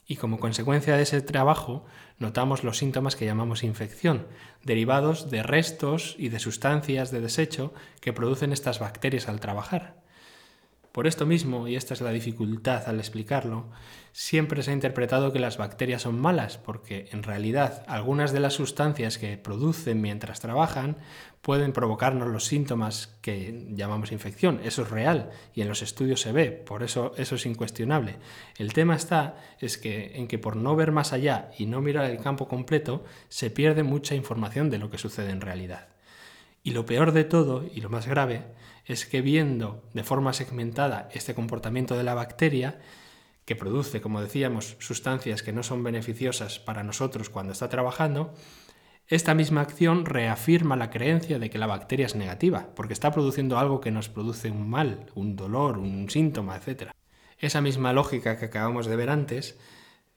Y 0.05 0.17
como 0.17 0.39
consecuencia 0.39 0.97
de 0.97 1.03
ese 1.03 1.21
trabajo 1.21 1.85
notamos 2.19 2.63
los 2.63 2.77
síntomas 2.77 3.15
que 3.15 3.25
llamamos 3.25 3.63
infección, 3.63 4.27
derivados 4.63 5.31
de 5.31 5.43
restos 5.43 6.15
y 6.19 6.29
de 6.29 6.39
sustancias 6.39 7.09
de 7.11 7.21
desecho 7.21 7.73
que 8.01 8.13
producen 8.13 8.51
estas 8.51 8.79
bacterias 8.79 9.29
al 9.29 9.39
trabajar. 9.39 10.02
Por 10.93 11.07
esto 11.07 11.25
mismo, 11.25 11.67
y 11.67 11.75
esta 11.75 11.95
es 11.95 12.01
la 12.01 12.11
dificultad 12.11 12.87
al 12.87 12.99
explicarlo, 12.99 13.65
siempre 14.11 14.61
se 14.61 14.69
ha 14.69 14.75
interpretado 14.75 15.33
que 15.33 15.39
las 15.39 15.57
bacterias 15.57 16.03
son 16.03 16.21
malas, 16.21 16.59
porque 16.59 17.09
en 17.11 17.23
realidad 17.23 17.83
algunas 17.87 18.31
de 18.31 18.39
las 18.39 18.53
sustancias 18.53 19.17
que 19.17 19.35
producen 19.39 20.01
mientras 20.01 20.39
trabajan 20.39 20.97
pueden 21.41 21.73
provocarnos 21.73 22.27
los 22.27 22.45
síntomas 22.45 23.17
que 23.21 23.65
llamamos 23.71 24.11
infección. 24.11 24.61
Eso 24.63 24.83
es 24.83 24.91
real 24.91 25.31
y 25.55 25.61
en 25.61 25.67
los 25.67 25.81
estudios 25.81 26.21
se 26.21 26.31
ve, 26.31 26.51
por 26.51 26.83
eso 26.83 27.13
eso 27.17 27.37
es 27.37 27.47
incuestionable. 27.47 28.17
El 28.59 28.73
tema 28.73 28.95
está 28.95 29.35
es 29.59 29.79
que 29.79 30.11
en 30.13 30.27
que 30.27 30.37
por 30.37 30.55
no 30.55 30.75
ver 30.75 30.91
más 30.91 31.11
allá 31.11 31.49
y 31.57 31.65
no 31.65 31.81
mirar 31.81 32.05
el 32.05 32.19
campo 32.19 32.47
completo, 32.47 33.03
se 33.29 33.49
pierde 33.49 33.81
mucha 33.81 34.13
información 34.13 34.69
de 34.69 34.77
lo 34.77 34.91
que 34.91 34.99
sucede 34.99 35.31
en 35.31 35.41
realidad. 35.41 35.87
Y 36.61 36.69
lo 36.69 36.85
peor 36.85 37.13
de 37.13 37.23
todo, 37.23 37.65
y 37.73 37.81
lo 37.81 37.89
más 37.89 38.07
grave, 38.07 38.43
es 38.85 39.05
que 39.05 39.21
viendo 39.21 39.83
de 39.93 40.03
forma 40.03 40.33
segmentada 40.33 41.09
este 41.13 41.33
comportamiento 41.33 41.97
de 41.97 42.03
la 42.03 42.13
bacteria, 42.13 42.79
que 43.45 43.55
produce, 43.55 44.01
como 44.01 44.21
decíamos, 44.21 44.77
sustancias 44.79 45.43
que 45.43 45.53
no 45.53 45.63
son 45.63 45.83
beneficiosas 45.83 46.59
para 46.59 46.83
nosotros 46.83 47.29
cuando 47.29 47.51
está 47.51 47.69
trabajando, 47.69 48.33
esta 49.07 49.33
misma 49.33 49.61
acción 49.61 50.05
reafirma 50.05 50.77
la 50.77 50.89
creencia 50.89 51.37
de 51.37 51.49
que 51.49 51.57
la 51.57 51.67
bacteria 51.67 52.05
es 52.05 52.15
negativa, 52.15 52.69
porque 52.73 52.93
está 52.93 53.11
produciendo 53.11 53.59
algo 53.59 53.81
que 53.81 53.91
nos 53.91 54.07
produce 54.07 54.49
un 54.49 54.69
mal, 54.69 55.07
un 55.13 55.35
dolor, 55.35 55.77
un 55.77 56.09
síntoma, 56.09 56.55
etc. 56.55 56.91
Esa 57.37 57.59
misma 57.59 57.91
lógica 57.91 58.39
que 58.39 58.45
acabamos 58.45 58.85
de 58.85 58.95
ver 58.95 59.09
antes 59.09 59.59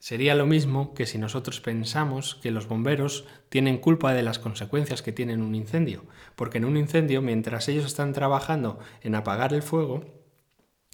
Sería 0.07 0.37
lo 0.37 0.47
mismo 0.47 0.95
que 0.95 1.05
si 1.05 1.19
nosotros 1.19 1.61
pensamos 1.61 2.37
que 2.37 2.53
los 2.53 2.69
bomberos 2.69 3.25
tienen 3.49 3.79
culpa 3.79 4.15
de 4.15 4.23
las 4.23 4.39
consecuencias 4.39 5.03
que 5.03 5.11
tiene 5.11 5.35
un 5.35 5.57
incendio, 5.57 6.05
porque 6.37 6.59
en 6.59 6.65
un 6.65 6.77
incendio, 6.77 7.23
mientras 7.23 7.67
ellos 7.67 7.87
están 7.87 8.13
trabajando 8.13 8.79
en 9.03 9.17
apagar 9.17 9.53
el 9.53 9.63
fuego, 9.63 10.05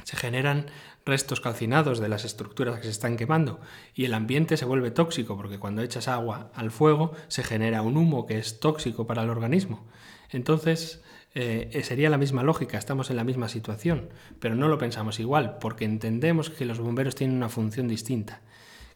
se 0.03 0.17
generan 0.17 0.71
restos 1.05 1.43
calcinados 1.43 1.99
de 1.99 2.09
las 2.09 2.25
estructuras 2.25 2.77
que 2.77 2.85
se 2.85 2.89
están 2.89 3.19
quemando 3.19 3.61
y 3.95 4.07
el 4.07 4.15
ambiente 4.15 4.57
se 4.57 4.65
vuelve 4.65 4.91
tóxico 4.91 5.37
porque 5.37 5.59
cuando 5.59 5.83
echas 5.83 6.09
agua 6.09 6.51
al 6.55 6.71
fuego 6.71 7.13
se 7.29 7.43
genera 7.43 7.83
un 7.83 7.99
humo 7.99 8.25
que 8.25 8.39
es 8.39 8.61
tóxico 8.61 9.07
para 9.07 9.25
el 9.25 9.29
organismo. 9.29 9.87
Entonces, 10.31 11.05
eh, 11.35 11.83
sería 11.85 12.09
la 12.09 12.17
misma 12.17 12.45
lógica, 12.45 12.79
estamos 12.79 13.11
en 13.11 13.17
la 13.17 13.25
misma 13.25 13.51
situación, 13.51 14.09
pero 14.41 14.55
no 14.55 14.69
lo 14.69 14.79
pensamos 14.79 15.21
igual 15.21 15.59
porque 15.61 15.85
entendemos 15.85 16.49
que 16.49 16.65
los 16.65 16.79
bomberos 16.79 17.15
tienen 17.15 17.37
una 17.37 17.51
función 17.51 17.89
distinta 17.89 18.41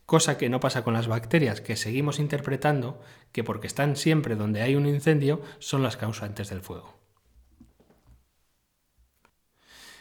cosa 0.07 0.39
que 0.39 0.49
no 0.49 0.61
pasa 0.61 0.85
con 0.85 0.95
las 0.95 1.09
bacterias, 1.09 1.61
que 1.61 1.77
seguimos 1.77 2.19
interpretando 2.21 3.01
que 3.33 3.45
porque 3.45 3.67
están 3.67 3.97
siempre 3.97 4.37
donde 4.37 4.63
hay 4.63 4.77
un 4.77 4.87
incendio 4.87 5.43
son 5.59 5.83
las 5.83 5.97
causantes 5.97 6.49
del 6.49 6.63
fuego. 6.63 6.95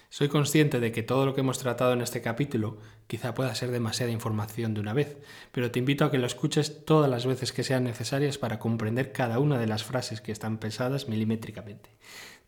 Soy 0.10 0.30
consciente 0.30 0.80
de 0.80 0.94
que 0.94 1.04
todo 1.04 1.26
lo 1.26 1.34
que 1.34 1.42
hemos 1.42 1.60
tratado 1.60 1.92
en 1.92 2.02
este 2.02 2.22
capítulo 2.22 2.78
quizá 3.08 3.34
pueda 3.34 3.54
ser 3.54 3.72
demasiada 3.72 4.14
información 4.14 4.74
de 4.74 4.80
una 4.80 4.94
vez, 4.94 5.18
pero 5.52 5.72
te 5.72 5.80
invito 5.80 6.06
a 6.06 6.12
que 6.12 6.20
lo 6.20 6.26
escuches 6.26 6.86
todas 6.86 7.10
las 7.10 7.26
veces 7.26 7.52
que 7.52 7.66
sean 7.66 7.84
necesarias 7.84 8.38
para 8.38 8.58
comprender 8.58 9.12
cada 9.12 9.40
una 9.40 9.58
de 9.58 9.68
las 9.68 9.84
frases 9.84 10.22
que 10.22 10.32
están 10.32 10.60
pesadas 10.60 11.10
milimétricamente. 11.10 11.90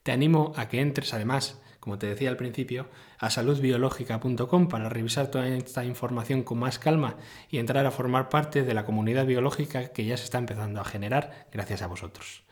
Te 0.04 0.14
animo 0.14 0.54
a 0.56 0.70
que 0.70 0.80
entres 0.80 1.14
además 1.14 1.60
como 1.88 2.00
te 2.00 2.08
decía 2.08 2.30
al 2.30 2.36
principio, 2.36 2.88
a 3.18 3.30
saludbiológica.com 3.30 4.68
para 4.68 4.90
revisar 4.90 5.28
toda 5.28 5.48
esta 5.48 5.86
información 5.86 6.44
con 6.44 6.60
más 6.60 6.80
calma 6.80 7.16
y 7.50 7.60
entrar 7.60 7.86
a 7.86 7.92
formar 7.92 8.28
parte 8.28 8.64
de 8.64 8.74
la 8.74 8.84
comunidad 8.84 9.26
biológica 9.26 9.88
que 9.94 10.04
ya 10.04 10.18
se 10.18 10.26
está 10.26 10.38
empezando 10.38 10.82
a 10.82 10.84
generar 10.84 11.48
gracias 11.50 11.82
a 11.82 11.88
vosotros. 11.88 12.44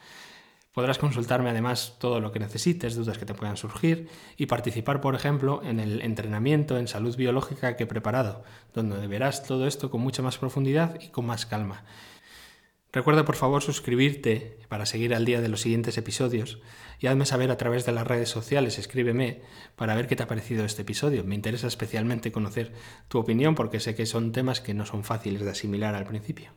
Podrás 0.72 1.00
consultarme 1.00 1.50
además 1.50 1.98
todo 2.00 2.22
lo 2.22 2.32
que 2.32 2.40
necesites, 2.40 2.96
dudas 2.96 3.18
que 3.18 3.26
te 3.26 3.34
puedan 3.34 3.58
surgir 3.58 4.08
y 4.38 4.46
participar, 4.46 5.02
por 5.02 5.16
ejemplo, 5.16 5.62
en 5.66 5.82
el 5.82 6.02
entrenamiento 6.02 6.78
en 6.78 6.88
salud 6.88 7.18
biológica 7.18 7.76
que 7.76 7.84
he 7.84 7.88
preparado, 7.88 8.46
donde 8.74 9.06
verás 9.08 9.44
todo 9.44 9.68
esto 9.68 9.92
con 9.92 10.00
mucha 10.00 10.22
más 10.22 10.38
profundidad 10.38 10.98
y 11.02 11.10
con 11.10 11.26
más 11.26 11.46
calma. 11.46 11.84
Recuerda 12.96 13.26
por 13.26 13.36
favor 13.36 13.62
suscribirte 13.62 14.58
para 14.70 14.86
seguir 14.86 15.14
al 15.14 15.26
día 15.26 15.42
de 15.42 15.50
los 15.50 15.60
siguientes 15.60 15.98
episodios 15.98 16.60
y 16.98 17.08
hazme 17.08 17.26
saber 17.26 17.52
a 17.52 17.58
través 17.58 17.86
de 17.86 17.92
las 17.92 18.08
redes 18.08 18.30
sociales, 18.30 18.80
escríbeme 18.80 19.42
para 19.76 19.96
ver 19.96 20.08
qué 20.08 20.16
te 20.16 20.24
ha 20.24 20.30
parecido 20.30 20.64
este 20.64 20.84
episodio. 20.84 21.26
Me 21.26 21.36
interesa 21.36 21.68
especialmente 21.68 22.32
conocer 22.32 22.72
tu 23.10 23.20
opinión 23.20 23.54
porque 23.54 23.82
sé 23.82 23.96
que 23.96 24.06
son 24.06 24.32
temas 24.32 24.62
que 24.62 24.74
no 24.74 24.86
son 24.86 25.04
fáciles 25.04 25.42
de 25.44 25.52
asimilar 25.52 25.94
al 25.94 26.06
principio. 26.06 26.52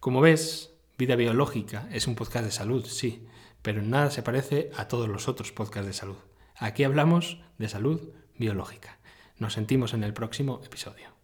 Como 0.00 0.22
ves, 0.22 0.72
Vida 0.96 1.16
Biológica 1.16 1.86
es 1.92 2.06
un 2.06 2.14
podcast 2.14 2.46
de 2.46 2.50
salud, 2.50 2.86
sí, 2.86 3.26
pero 3.60 3.80
en 3.80 3.90
nada 3.90 4.10
se 4.10 4.22
parece 4.22 4.70
a 4.74 4.88
todos 4.88 5.06
los 5.06 5.28
otros 5.28 5.52
podcasts 5.52 5.86
de 5.86 5.92
salud. 5.92 6.16
Aquí 6.56 6.82
hablamos 6.82 7.42
de 7.58 7.68
salud 7.68 8.14
biológica. 8.38 9.00
Nos 9.36 9.52
sentimos 9.52 9.92
en 9.92 10.02
el 10.02 10.14
próximo 10.14 10.62
episodio. 10.64 11.17